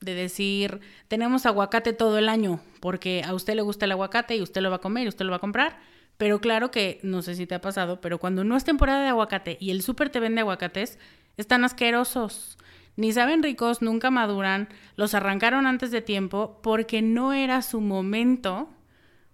de 0.00 0.14
decir, 0.14 0.80
tenemos 1.08 1.46
aguacate 1.46 1.92
todo 1.92 2.18
el 2.18 2.28
año, 2.28 2.60
porque 2.80 3.22
a 3.26 3.34
usted 3.34 3.54
le 3.54 3.62
gusta 3.62 3.86
el 3.86 3.92
aguacate 3.92 4.36
y 4.36 4.42
usted 4.42 4.60
lo 4.60 4.70
va 4.70 4.76
a 4.76 4.80
comer 4.80 5.04
y 5.04 5.08
usted 5.08 5.24
lo 5.24 5.30
va 5.30 5.36
a 5.36 5.40
comprar. 5.40 5.78
Pero 6.16 6.40
claro 6.40 6.70
que, 6.70 7.00
no 7.02 7.22
sé 7.22 7.34
si 7.34 7.46
te 7.46 7.54
ha 7.54 7.62
pasado, 7.62 8.02
pero 8.02 8.18
cuando 8.18 8.44
no 8.44 8.56
es 8.56 8.64
temporada 8.64 9.02
de 9.02 9.08
aguacate 9.08 9.56
y 9.58 9.70
el 9.70 9.80
súper 9.80 10.10
te 10.10 10.20
vende 10.20 10.42
aguacates, 10.42 10.98
están 11.38 11.64
asquerosos. 11.64 12.58
Ni 12.96 13.12
saben 13.12 13.42
ricos, 13.42 13.80
nunca 13.80 14.10
maduran, 14.10 14.68
los 14.96 15.14
arrancaron 15.14 15.66
antes 15.66 15.90
de 15.90 16.02
tiempo 16.02 16.60
porque 16.62 17.00
no 17.00 17.32
era 17.32 17.62
su 17.62 17.80
momento 17.80 18.68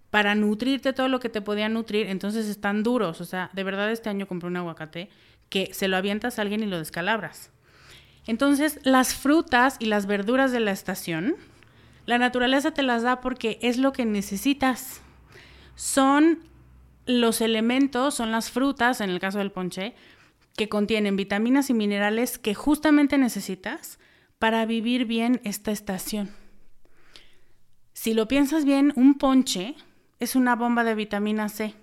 para 0.09 0.35
nutrirte 0.35 0.93
todo 0.93 1.09
lo 1.09 1.19
que 1.19 1.27
te 1.27 1.41
podía 1.41 1.67
nutrir, 1.67 2.07
entonces 2.07 2.47
están 2.47 2.83
duros. 2.83 3.19
O 3.19 3.25
sea, 3.25 3.49
de 3.51 3.63
verdad 3.65 3.91
este 3.91 4.09
año 4.09 4.25
compré 4.25 4.47
un 4.47 4.55
aguacate 4.55 5.09
que 5.49 5.73
se 5.73 5.87
lo 5.87 5.97
avientas 5.97 6.37
a 6.37 6.41
alguien 6.41 6.63
y 6.63 6.65
lo 6.67 6.77
descalabras. 6.77 7.51
Entonces, 8.25 8.79
las 8.83 9.13
frutas 9.13 9.77
y 9.79 9.85
las 9.85 10.05
verduras 10.05 10.51
de 10.51 10.59
la 10.59 10.71
estación, 10.71 11.35
la 12.05 12.17
naturaleza 12.17 12.71
te 12.71 12.83
las 12.83 13.03
da 13.03 13.21
porque 13.21 13.57
es 13.61 13.77
lo 13.77 13.93
que 13.93 14.05
necesitas. 14.05 15.01
Son 15.75 16.39
los 17.05 17.41
elementos, 17.41 18.15
son 18.15 18.31
las 18.31 18.51
frutas, 18.51 18.99
en 19.01 19.09
el 19.09 19.19
caso 19.19 19.37
del 19.37 19.51
ponche, 19.51 19.95
que 20.57 20.67
contienen 20.67 21.15
vitaminas 21.15 21.69
y 21.69 21.73
minerales 21.73 22.37
que 22.37 22.53
justamente 22.53 23.17
necesitas 23.17 23.99
para 24.39 24.65
vivir 24.65 25.05
bien 25.05 25.39
esta 25.43 25.71
estación. 25.71 26.29
Si 27.93 28.13
lo 28.13 28.27
piensas 28.27 28.65
bien, 28.65 28.91
un 28.95 29.17
ponche 29.17 29.75
es 30.19 30.35
una 30.35 30.55
bomba 30.55 30.83
de 30.83 30.95
vitamina 30.95 31.47
C 31.49 31.73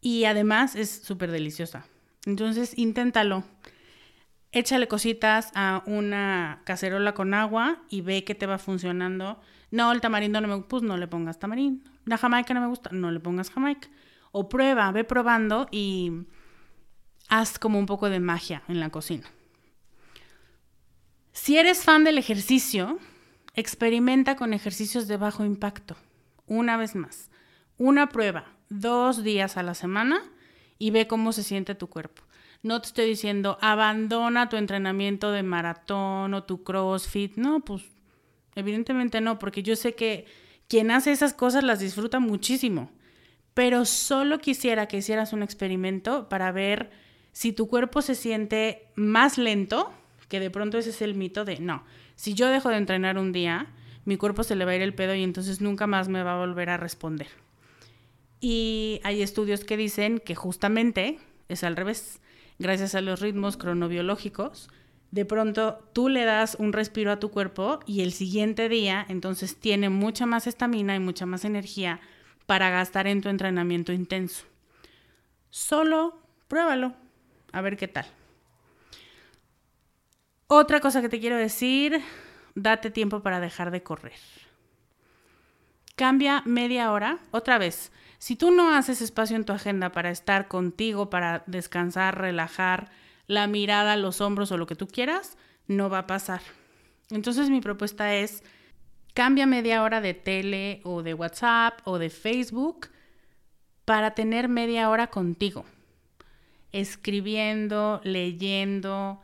y 0.00 0.24
además 0.24 0.76
es 0.76 0.90
súper 0.90 1.30
deliciosa. 1.30 1.86
Entonces, 2.26 2.78
inténtalo. 2.78 3.44
Échale 4.52 4.86
cositas 4.86 5.50
a 5.54 5.82
una 5.86 6.60
cacerola 6.64 7.14
con 7.14 7.32
agua 7.32 7.82
y 7.88 8.02
ve 8.02 8.24
que 8.24 8.34
te 8.34 8.46
va 8.46 8.58
funcionando. 8.58 9.40
No, 9.70 9.90
el 9.92 10.00
tamarindo 10.00 10.40
no 10.40 10.48
me 10.48 10.54
gusta, 10.54 10.68
pues 10.68 10.82
no 10.82 10.96
le 10.98 11.08
pongas 11.08 11.38
tamarindo. 11.38 11.90
La 12.04 12.18
jamaica 12.18 12.52
no 12.52 12.60
me 12.60 12.66
gusta, 12.66 12.90
no 12.92 13.10
le 13.10 13.18
pongas 13.18 13.50
jamaica. 13.50 13.88
O 14.30 14.48
prueba, 14.48 14.92
ve 14.92 15.04
probando 15.04 15.68
y 15.70 16.26
haz 17.28 17.58
como 17.58 17.78
un 17.78 17.86
poco 17.86 18.10
de 18.10 18.20
magia 18.20 18.62
en 18.68 18.78
la 18.78 18.90
cocina. 18.90 19.26
Si 21.32 21.56
eres 21.56 21.82
fan 21.82 22.04
del 22.04 22.18
ejercicio, 22.18 22.98
experimenta 23.54 24.36
con 24.36 24.52
ejercicios 24.52 25.08
de 25.08 25.16
bajo 25.16 25.44
impacto. 25.46 25.96
Una 26.46 26.76
vez 26.76 26.94
más, 26.94 27.30
una 27.78 28.10
prueba, 28.10 28.44
dos 28.68 29.22
días 29.22 29.56
a 29.56 29.62
la 29.62 29.74
semana 29.74 30.22
y 30.78 30.90
ve 30.90 31.06
cómo 31.06 31.32
se 31.32 31.42
siente 31.42 31.74
tu 31.74 31.88
cuerpo. 31.88 32.22
No 32.62 32.80
te 32.80 32.88
estoy 32.88 33.06
diciendo 33.06 33.58
abandona 33.60 34.48
tu 34.48 34.56
entrenamiento 34.56 35.32
de 35.32 35.42
maratón 35.42 36.34
o 36.34 36.44
tu 36.44 36.62
CrossFit. 36.62 37.36
No, 37.36 37.60
pues 37.60 37.82
evidentemente 38.54 39.20
no, 39.20 39.38
porque 39.38 39.62
yo 39.62 39.74
sé 39.76 39.94
que 39.94 40.26
quien 40.68 40.90
hace 40.90 41.12
esas 41.12 41.34
cosas 41.34 41.64
las 41.64 41.80
disfruta 41.80 42.20
muchísimo. 42.20 42.90
Pero 43.54 43.84
solo 43.84 44.38
quisiera 44.38 44.86
que 44.86 44.98
hicieras 44.98 45.32
un 45.32 45.42
experimento 45.42 46.28
para 46.28 46.52
ver 46.52 46.90
si 47.32 47.52
tu 47.52 47.68
cuerpo 47.68 48.00
se 48.00 48.14
siente 48.14 48.86
más 48.94 49.38
lento, 49.38 49.92
que 50.28 50.40
de 50.40 50.50
pronto 50.50 50.78
ese 50.78 50.90
es 50.90 51.02
el 51.02 51.14
mito 51.14 51.44
de, 51.44 51.58
no, 51.58 51.84
si 52.14 52.34
yo 52.34 52.48
dejo 52.48 52.70
de 52.70 52.76
entrenar 52.76 53.18
un 53.18 53.32
día, 53.32 53.66
mi 54.04 54.16
cuerpo 54.16 54.42
se 54.42 54.56
le 54.56 54.64
va 54.64 54.72
a 54.72 54.76
ir 54.76 54.82
el 54.82 54.94
pedo 54.94 55.14
y 55.14 55.22
entonces 55.22 55.60
nunca 55.60 55.86
más 55.86 56.08
me 56.08 56.22
va 56.22 56.34
a 56.34 56.38
volver 56.38 56.70
a 56.70 56.76
responder. 56.76 57.28
Y 58.42 59.00
hay 59.04 59.22
estudios 59.22 59.64
que 59.64 59.76
dicen 59.76 60.18
que 60.18 60.34
justamente 60.34 61.20
es 61.48 61.62
al 61.62 61.76
revés. 61.76 62.20
Gracias 62.58 62.96
a 62.96 63.00
los 63.00 63.20
ritmos 63.20 63.56
cronobiológicos, 63.56 64.68
de 65.12 65.24
pronto 65.24 65.78
tú 65.92 66.08
le 66.08 66.24
das 66.24 66.56
un 66.58 66.72
respiro 66.72 67.12
a 67.12 67.20
tu 67.20 67.30
cuerpo 67.30 67.80
y 67.86 68.02
el 68.02 68.12
siguiente 68.12 68.68
día 68.68 69.06
entonces 69.08 69.60
tiene 69.60 69.90
mucha 69.90 70.26
más 70.26 70.46
estamina 70.46 70.96
y 70.96 70.98
mucha 70.98 71.24
más 71.24 71.44
energía 71.44 72.00
para 72.46 72.70
gastar 72.70 73.06
en 73.06 73.20
tu 73.20 73.28
entrenamiento 73.28 73.92
intenso. 73.92 74.44
Solo 75.50 76.18
pruébalo 76.48 76.94
a 77.52 77.60
ver 77.60 77.76
qué 77.76 77.88
tal. 77.88 78.06
Otra 80.48 80.80
cosa 80.80 81.00
que 81.00 81.08
te 81.08 81.20
quiero 81.20 81.36
decir, 81.36 82.02
date 82.54 82.90
tiempo 82.90 83.20
para 83.20 83.38
dejar 83.38 83.70
de 83.70 83.82
correr. 83.82 84.18
Cambia 85.94 86.42
media 86.44 86.90
hora, 86.90 87.18
otra 87.30 87.58
vez. 87.58 87.92
Si 88.22 88.36
tú 88.36 88.52
no 88.52 88.72
haces 88.72 89.02
espacio 89.02 89.34
en 89.34 89.44
tu 89.44 89.52
agenda 89.52 89.90
para 89.90 90.08
estar 90.12 90.46
contigo, 90.46 91.10
para 91.10 91.42
descansar, 91.48 92.20
relajar 92.20 92.88
la 93.26 93.48
mirada, 93.48 93.96
los 93.96 94.20
hombros 94.20 94.52
o 94.52 94.58
lo 94.58 94.66
que 94.68 94.76
tú 94.76 94.86
quieras, 94.86 95.36
no 95.66 95.90
va 95.90 95.98
a 95.98 96.06
pasar. 96.06 96.40
Entonces 97.10 97.50
mi 97.50 97.60
propuesta 97.60 98.14
es, 98.14 98.44
cambia 99.12 99.44
media 99.44 99.82
hora 99.82 100.00
de 100.00 100.14
tele 100.14 100.82
o 100.84 101.02
de 101.02 101.14
WhatsApp 101.14 101.80
o 101.82 101.98
de 101.98 102.10
Facebook 102.10 102.90
para 103.84 104.12
tener 104.12 104.48
media 104.48 104.88
hora 104.88 105.08
contigo 105.08 105.64
escribiendo, 106.70 108.00
leyendo, 108.04 109.20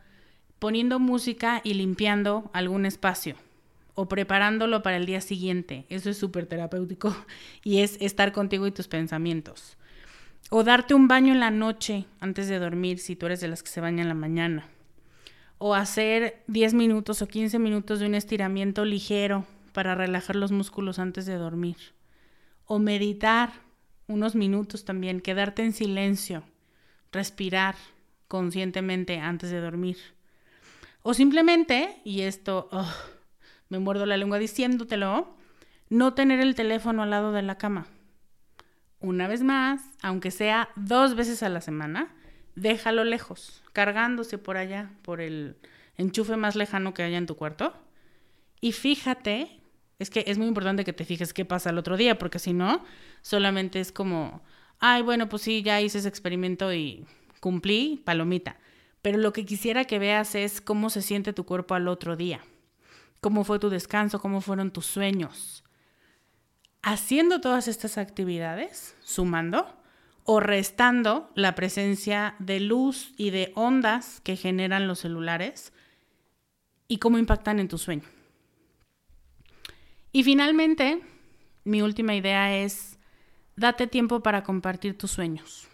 poniendo 0.59 0.99
música 0.99 1.61
y 1.63 1.75
limpiando 1.75 2.51
algún 2.51 2.85
espacio 2.85 3.37
o 3.95 4.07
preparándolo 4.07 4.81
para 4.81 4.97
el 4.97 5.05
día 5.05 5.21
siguiente. 5.21 5.85
Eso 5.89 6.09
es 6.09 6.17
súper 6.17 6.45
terapéutico 6.45 7.15
y 7.63 7.79
es 7.79 7.97
estar 8.01 8.31
contigo 8.31 8.67
y 8.67 8.71
tus 8.71 8.87
pensamientos. 8.87 9.77
O 10.49 10.63
darte 10.63 10.93
un 10.93 11.07
baño 11.07 11.33
en 11.33 11.39
la 11.39 11.51
noche 11.51 12.05
antes 12.19 12.47
de 12.47 12.59
dormir 12.59 12.99
si 12.99 13.15
tú 13.15 13.27
eres 13.27 13.41
de 13.41 13.47
las 13.47 13.61
que 13.61 13.69
se 13.69 13.81
bañan 13.81 13.99
en 14.01 14.07
la 14.09 14.13
mañana. 14.15 14.67
O 15.57 15.75
hacer 15.75 16.43
10 16.47 16.73
minutos 16.73 17.21
o 17.21 17.27
15 17.27 17.59
minutos 17.59 17.99
de 17.99 18.05
un 18.05 18.15
estiramiento 18.15 18.85
ligero 18.85 19.45
para 19.73 19.93
relajar 19.93 20.35
los 20.35 20.51
músculos 20.51 20.97
antes 20.97 21.25
de 21.25 21.35
dormir. 21.35 21.77
O 22.65 22.79
meditar 22.79 23.51
unos 24.07 24.35
minutos 24.35 24.85
también, 24.85 25.21
quedarte 25.21 25.63
en 25.63 25.73
silencio 25.73 26.43
respirar 27.11 27.75
conscientemente 28.27 29.19
antes 29.19 29.49
de 29.51 29.59
dormir. 29.59 29.97
O 31.01 31.13
simplemente, 31.13 32.01
y 32.03 32.21
esto 32.21 32.69
me 33.69 33.79
muerdo 33.79 34.05
la 34.05 34.17
lengua 34.17 34.39
diciéndotelo, 34.39 35.35
no 35.89 36.13
tener 36.13 36.39
el 36.39 36.55
teléfono 36.55 37.03
al 37.03 37.09
lado 37.09 37.31
de 37.31 37.41
la 37.41 37.57
cama. 37.57 37.87
Una 38.99 39.27
vez 39.27 39.43
más, 39.43 39.81
aunque 40.01 40.31
sea 40.31 40.69
dos 40.75 41.15
veces 41.15 41.41
a 41.41 41.49
la 41.49 41.61
semana, 41.61 42.13
déjalo 42.55 43.03
lejos, 43.03 43.63
cargándose 43.73 44.37
por 44.37 44.57
allá, 44.57 44.91
por 45.01 45.21
el 45.21 45.57
enchufe 45.97 46.35
más 46.35 46.55
lejano 46.55 46.93
que 46.93 47.03
haya 47.03 47.17
en 47.17 47.25
tu 47.25 47.35
cuarto. 47.35 47.73
Y 48.59 48.73
fíjate, 48.73 49.61
es 49.99 50.09
que 50.09 50.23
es 50.27 50.37
muy 50.37 50.47
importante 50.47 50.83
que 50.83 50.93
te 50.93 51.05
fijes 51.05 51.33
qué 51.33 51.45
pasa 51.45 51.69
el 51.69 51.77
otro 51.77 51.97
día, 51.97 52.17
porque 52.17 52.39
si 52.39 52.53
no, 52.53 52.83
solamente 53.21 53.79
es 53.79 53.91
como, 53.91 54.41
ay, 54.79 55.01
bueno, 55.01 55.29
pues 55.29 55.43
sí, 55.43 55.61
ya 55.61 55.81
hice 55.81 55.99
ese 55.99 56.09
experimento 56.09 56.73
y 56.73 57.05
cumplí, 57.39 58.01
palomita. 58.03 58.57
Pero 59.01 59.17
lo 59.17 59.31
que 59.31 59.45
quisiera 59.45 59.85
que 59.85 59.99
veas 59.99 60.35
es 60.35 60.59
cómo 60.59 60.89
se 60.89 61.01
siente 61.01 61.31
tu 61.31 61.45
cuerpo 61.45 61.75
al 61.75 61.87
otro 61.87 62.17
día, 62.17 62.41
cómo 63.21 63.43
fue 63.43 63.59
tu 63.59 63.69
descanso, 63.69 64.19
cómo 64.19 64.41
fueron 64.41 64.71
tus 64.71 64.85
sueños. 64.85 65.63
Haciendo 66.81 67.41
todas 67.41 67.67
estas 67.67 67.97
actividades, 67.97 68.95
sumando 69.03 69.67
o 70.23 70.39
restando 70.39 71.31
la 71.35 71.55
presencia 71.55 72.35
de 72.39 72.59
luz 72.59 73.13
y 73.17 73.31
de 73.31 73.51
ondas 73.55 74.21
que 74.21 74.35
generan 74.35 74.87
los 74.87 74.99
celulares 74.99 75.73
y 76.87 76.97
cómo 76.97 77.17
impactan 77.17 77.59
en 77.59 77.67
tu 77.67 77.77
sueño. 77.77 78.03
Y 80.11 80.23
finalmente, 80.23 81.01
mi 81.63 81.81
última 81.81 82.15
idea 82.15 82.55
es 82.57 82.99
Date 83.59 83.87
tiempo 83.87 84.21
para 84.21 84.43
compartir 84.43 84.97
tus 84.97 85.11
sueños. 85.11 85.67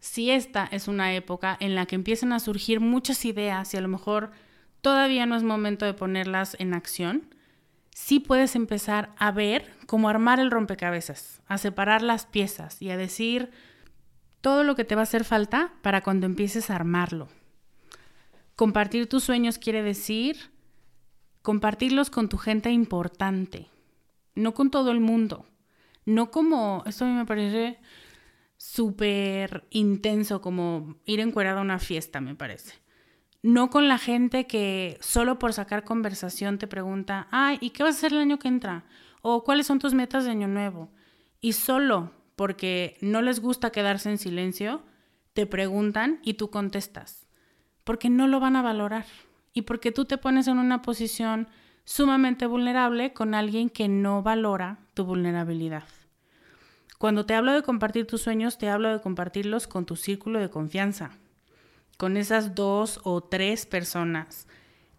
Si 0.00 0.30
esta 0.30 0.66
es 0.72 0.88
una 0.88 1.14
época 1.14 1.58
en 1.60 1.74
la 1.74 1.84
que 1.84 1.94
empiezan 1.94 2.32
a 2.32 2.40
surgir 2.40 2.80
muchas 2.80 3.26
ideas 3.26 3.74
y 3.74 3.76
a 3.76 3.82
lo 3.82 3.88
mejor 3.88 4.30
todavía 4.84 5.26
no 5.26 5.34
es 5.34 5.42
momento 5.42 5.84
de 5.84 5.94
ponerlas 5.94 6.54
en 6.60 6.74
acción, 6.74 7.34
sí 7.90 8.20
puedes 8.20 8.54
empezar 8.54 9.12
a 9.18 9.32
ver 9.32 9.72
cómo 9.88 10.08
armar 10.08 10.38
el 10.38 10.52
rompecabezas, 10.52 11.42
a 11.48 11.58
separar 11.58 12.02
las 12.02 12.24
piezas 12.24 12.80
y 12.80 12.90
a 12.90 12.96
decir 12.96 13.50
todo 14.40 14.62
lo 14.62 14.76
que 14.76 14.84
te 14.84 14.94
va 14.94 15.00
a 15.00 15.10
hacer 15.10 15.24
falta 15.24 15.72
para 15.82 16.02
cuando 16.02 16.26
empieces 16.26 16.70
a 16.70 16.76
armarlo. 16.76 17.28
Compartir 18.54 19.08
tus 19.08 19.24
sueños 19.24 19.58
quiere 19.58 19.82
decir 19.82 20.52
compartirlos 21.42 22.10
con 22.10 22.28
tu 22.28 22.38
gente 22.38 22.70
importante, 22.70 23.66
no 24.36 24.54
con 24.54 24.70
todo 24.70 24.92
el 24.92 25.00
mundo 25.00 25.46
no 26.04 26.30
como, 26.30 26.82
esto 26.86 27.04
a 27.04 27.08
mí 27.08 27.14
me 27.14 27.26
parece 27.26 27.78
súper 28.56 29.66
intenso 29.70 30.40
como 30.40 30.96
ir 31.04 31.20
encuerada 31.20 31.60
a 31.60 31.62
una 31.62 31.78
fiesta, 31.78 32.20
me 32.20 32.34
parece. 32.34 32.74
No 33.44 33.68
con 33.68 33.88
la 33.88 33.98
gente 33.98 34.46
que 34.46 34.96
solo 35.02 35.38
por 35.38 35.52
sacar 35.52 35.84
conversación 35.84 36.56
te 36.56 36.66
pregunta, 36.66 37.28
ay, 37.30 37.58
¿y 37.60 37.70
qué 37.70 37.82
vas 37.82 37.96
a 37.96 37.98
hacer 37.98 38.14
el 38.14 38.20
año 38.20 38.38
que 38.38 38.48
entra? 38.48 38.86
O 39.20 39.44
cuáles 39.44 39.66
son 39.66 39.78
tus 39.78 39.92
metas 39.92 40.24
de 40.24 40.30
año 40.30 40.48
nuevo. 40.48 40.90
Y 41.42 41.52
solo 41.52 42.10
porque 42.36 42.96
no 43.02 43.20
les 43.20 43.40
gusta 43.40 43.68
quedarse 43.68 44.08
en 44.08 44.16
silencio, 44.16 44.82
te 45.34 45.44
preguntan 45.44 46.20
y 46.22 46.34
tú 46.34 46.48
contestas. 46.48 47.26
Porque 47.84 48.08
no 48.08 48.28
lo 48.28 48.40
van 48.40 48.56
a 48.56 48.62
valorar. 48.62 49.04
Y 49.52 49.60
porque 49.62 49.92
tú 49.92 50.06
te 50.06 50.16
pones 50.16 50.48
en 50.48 50.56
una 50.56 50.80
posición 50.80 51.46
sumamente 51.84 52.46
vulnerable 52.46 53.12
con 53.12 53.34
alguien 53.34 53.68
que 53.68 53.88
no 53.88 54.22
valora 54.22 54.78
tu 54.94 55.04
vulnerabilidad. 55.04 55.84
Cuando 56.96 57.26
te 57.26 57.34
hablo 57.34 57.52
de 57.52 57.62
compartir 57.62 58.06
tus 58.06 58.22
sueños, 58.22 58.56
te 58.56 58.70
hablo 58.70 58.90
de 58.90 59.02
compartirlos 59.02 59.66
con 59.66 59.84
tu 59.84 59.96
círculo 59.96 60.38
de 60.38 60.48
confianza, 60.48 61.18
con 61.96 62.16
esas 62.16 62.54
dos 62.54 63.00
o 63.04 63.22
tres 63.22 63.66
personas 63.66 64.46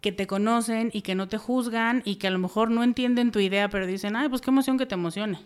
que 0.01 0.11
te 0.11 0.27
conocen 0.27 0.91
y 0.93 1.01
que 1.01 1.15
no 1.15 1.27
te 1.27 1.37
juzgan 1.37 2.03
y 2.05 2.17
que 2.17 2.27
a 2.27 2.31
lo 2.31 2.39
mejor 2.39 2.69
no 2.69 2.83
entienden 2.83 3.31
tu 3.31 3.39
idea, 3.39 3.69
pero 3.69 3.87
dicen, 3.87 4.15
ay, 4.15 4.29
pues 4.29 4.41
qué 4.41 4.51
emoción 4.51 4.77
que 4.77 4.85
te 4.85 4.95
emocione. 4.95 5.39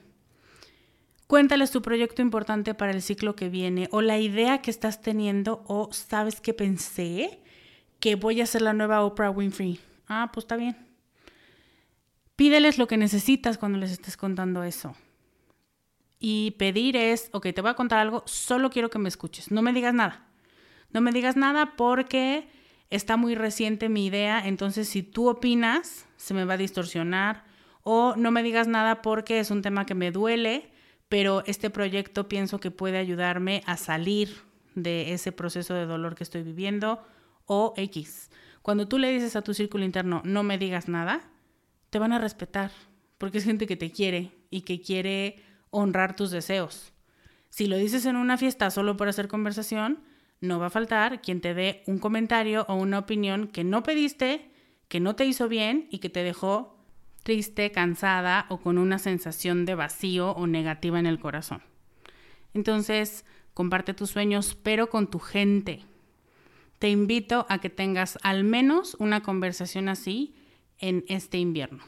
Cuéntales 1.28 1.72
tu 1.72 1.82
proyecto 1.82 2.22
importante 2.22 2.74
para 2.74 2.92
el 2.92 3.02
ciclo 3.02 3.36
que 3.36 3.50
viene 3.50 3.88
o 3.92 4.02
la 4.02 4.18
idea 4.18 4.62
que 4.62 4.72
estás 4.72 5.02
teniendo 5.02 5.64
o 5.68 5.90
sabes 5.94 6.42
que 6.42 6.54
pensé 6.54 7.40
que 8.00 8.16
voy 8.16 8.42
a 8.42 8.46
ser 8.46 8.64
la 8.64 8.74
nueva 8.74 9.04
Oprah 9.04 9.30
Winfrey. 9.30 9.80
Ah, 10.08 10.32
pues 10.34 10.44
está 10.44 10.56
bien. 10.56 10.76
Pídeles 12.36 12.78
lo 12.78 12.88
que 12.88 12.98
necesitas 12.98 13.58
cuando 13.58 13.78
les 13.78 13.92
estés 13.92 14.18
contando 14.18 14.64
eso. 14.64 14.96
Y 16.20 16.52
pedir 16.52 16.98
es, 16.98 17.30
ok, 17.32 17.48
te 17.54 17.62
voy 17.62 17.72
a 17.72 17.76
contar 17.76 18.00
algo, 18.00 18.24
solo 18.26 18.70
quiero 18.70 18.90
que 18.90 19.00
me 19.00 19.08
escuches, 19.08 19.52
no 19.52 19.62
me 19.62 19.72
digas 19.72 19.94
nada. 19.94 20.29
No 20.92 21.02
me 21.02 21.12
digas 21.12 21.36
nada 21.36 21.76
porque 21.76 22.48
está 22.90 23.18
muy 23.18 23.36
reciente 23.36 23.90
mi 23.90 24.06
idea, 24.06 24.46
entonces 24.46 24.90
si 24.90 25.04
tú 25.04 25.30
opinas, 25.30 26.08
se 26.18 26.34
me 26.34 26.46
va 26.46 26.56
a 26.56 26.58
distorsionar. 26.58 27.44
O 27.84 28.16
no 28.16 28.32
me 28.32 28.44
digas 28.44 28.68
nada 28.68 29.02
porque 29.02 29.40
es 29.40 29.52
un 29.52 29.62
tema 29.62 29.86
que 29.86 29.96
me 29.96 30.12
duele, 30.12 30.72
pero 31.08 31.44
este 31.46 31.70
proyecto 31.70 32.28
pienso 32.28 32.60
que 32.60 32.72
puede 32.72 32.98
ayudarme 32.98 33.64
a 33.66 33.78
salir 33.78 34.42
de 34.76 35.14
ese 35.14 35.32
proceso 35.32 35.74
de 35.74 35.86
dolor 35.86 36.16
que 36.16 36.24
estoy 36.24 36.44
viviendo. 36.44 37.02
O 37.46 37.74
X. 37.78 38.30
Cuando 38.62 38.88
tú 38.88 39.00
le 39.00 39.12
dices 39.12 39.36
a 39.36 39.42
tu 39.42 39.54
círculo 39.54 39.86
interno, 39.86 40.22
no 40.24 40.44
me 40.44 40.58
digas 40.58 40.88
nada, 40.88 41.22
te 41.90 41.98
van 41.98 42.14
a 42.14 42.20
respetar, 42.20 42.72
porque 43.18 43.40
es 43.40 43.44
gente 43.44 43.66
que 43.66 43.78
te 43.78 43.92
quiere 43.92 44.32
y 44.52 44.62
que 44.62 44.82
quiere 44.82 45.44
honrar 45.72 46.16
tus 46.16 46.30
deseos. 46.30 46.94
Si 47.50 47.66
lo 47.66 47.78
dices 47.78 48.06
en 48.06 48.16
una 48.16 48.38
fiesta 48.38 48.70
solo 48.70 48.96
por 48.98 49.08
hacer 49.08 49.28
conversación, 49.28 50.04
no 50.42 50.60
va 50.60 50.68
a 50.68 50.72
faltar 50.72 51.22
quien 51.22 51.42
te 51.42 51.54
dé 51.54 51.84
un 51.86 52.00
comentario 52.00 52.66
o 52.70 52.76
una 52.76 53.00
opinión 53.00 53.48
que 53.48 53.64
no 53.64 53.84
pediste, 53.84 54.50
que 54.88 55.00
no 55.00 55.16
te 55.16 55.26
hizo 55.26 55.48
bien 55.50 55.88
y 55.92 56.00
que 56.00 56.10
te 56.10 56.24
dejó 56.24 56.78
triste, 57.24 57.72
cansada 57.72 58.46
o 58.50 58.60
con 58.60 58.78
una 58.78 59.00
sensación 59.00 59.66
de 59.66 59.76
vacío 59.76 60.32
o 60.32 60.48
negativa 60.48 61.00
en 61.00 61.06
el 61.06 61.20
corazón. 61.20 61.62
Entonces, 62.54 63.26
comparte 63.54 63.94
tus 63.94 64.12
sueños, 64.12 64.58
pero 64.64 64.90
con 64.90 65.08
tu 65.10 65.20
gente. 65.20 65.84
Te 66.80 66.90
invito 66.90 67.46
a 67.50 67.60
que 67.60 67.70
tengas 67.70 68.18
al 68.24 68.44
menos 68.44 68.96
una 69.00 69.22
conversación 69.22 69.90
así 69.90 70.34
en 70.78 71.04
este 71.08 71.38
invierno. 71.38 71.84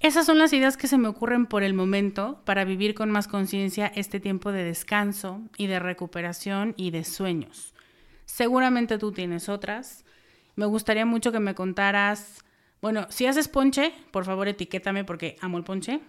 Esas 0.00 0.24
son 0.24 0.38
las 0.38 0.54
ideas 0.54 0.78
que 0.78 0.86
se 0.86 0.96
me 0.96 1.08
ocurren 1.08 1.44
por 1.44 1.62
el 1.62 1.74
momento 1.74 2.40
para 2.46 2.64
vivir 2.64 2.94
con 2.94 3.10
más 3.10 3.28
conciencia 3.28 3.92
este 3.94 4.18
tiempo 4.18 4.50
de 4.50 4.64
descanso 4.64 5.42
y 5.58 5.66
de 5.66 5.78
recuperación 5.78 6.72
y 6.78 6.90
de 6.90 7.04
sueños. 7.04 7.74
Seguramente 8.24 8.96
tú 8.96 9.12
tienes 9.12 9.50
otras. 9.50 10.06
Me 10.56 10.64
gustaría 10.64 11.04
mucho 11.04 11.32
que 11.32 11.40
me 11.40 11.54
contaras, 11.54 12.42
bueno, 12.80 13.08
si 13.10 13.26
haces 13.26 13.48
ponche, 13.48 13.92
por 14.10 14.24
favor 14.24 14.48
etiquétame 14.48 15.04
porque 15.04 15.36
amo 15.42 15.58
el 15.58 15.64
ponche. 15.64 16.00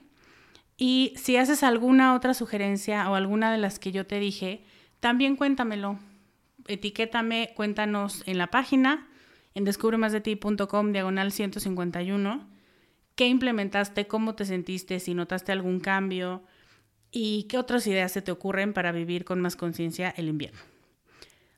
Y 0.78 1.14
si 1.18 1.36
haces 1.36 1.62
alguna 1.62 2.16
otra 2.16 2.34
sugerencia 2.34 3.10
o 3.10 3.16
alguna 3.16 3.52
de 3.52 3.58
las 3.58 3.78
que 3.78 3.92
yo 3.92 4.08
te 4.08 4.22
dije, 4.22 4.64
también 5.02 5.36
cuéntamelo. 5.36 6.00
Etiquétame, 6.68 7.52
cuéntanos 7.58 8.24
en 8.26 8.38
la 8.38 8.48
página, 8.48 9.10
en 9.54 9.66
descubremasdeti.com, 9.66 10.94
diagonal 10.94 11.34
151 11.34 12.61
qué 13.16 13.28
implementaste, 13.28 14.08
cómo 14.08 14.36
te 14.36 14.46
sentiste, 14.46 15.00
si 15.00 15.14
notaste 15.14 15.52
algún 15.52 15.80
cambio 15.80 16.44
y 17.12 17.44
qué 17.44 17.58
otras 17.58 17.86
ideas 17.88 18.12
se 18.12 18.22
te 18.22 18.32
ocurren 18.32 18.74
para 18.74 18.92
vivir 18.92 19.26
con 19.26 19.42
más 19.42 19.56
conciencia 19.56 20.14
el 20.16 20.28
invierno. 20.28 20.60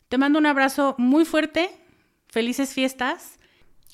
Te 0.09 0.17
mando 0.17 0.39
un 0.39 0.45
abrazo 0.45 0.95
muy 0.97 1.25
fuerte, 1.25 1.69
felices 2.27 2.73
fiestas 2.73 3.39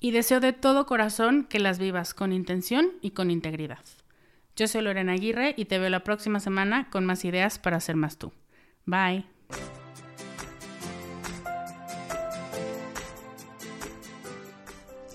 y 0.02 0.12
deseo 0.12 0.40
de 0.40 0.54
todo 0.54 0.86
corazón 0.86 1.46
que 1.46 1.60
las 1.60 1.80
vivas 1.80 2.14
con 2.14 2.34
intención 2.34 2.92
y 3.02 3.12
con 3.12 3.32
integridad. 3.32 3.84
Yo 4.56 4.68
soy 4.68 4.82
Lorena 4.82 5.14
Aguirre 5.14 5.54
y 5.58 5.66
te 5.66 5.80
veo 5.80 5.90
la 5.90 6.04
próxima 6.04 6.40
semana 6.40 6.90
con 6.90 7.06
más 7.06 7.24
ideas 7.24 7.60
para 7.60 7.80
ser 7.80 7.96
más 7.96 8.18
tú. 8.18 8.34
Bye. 8.86 9.26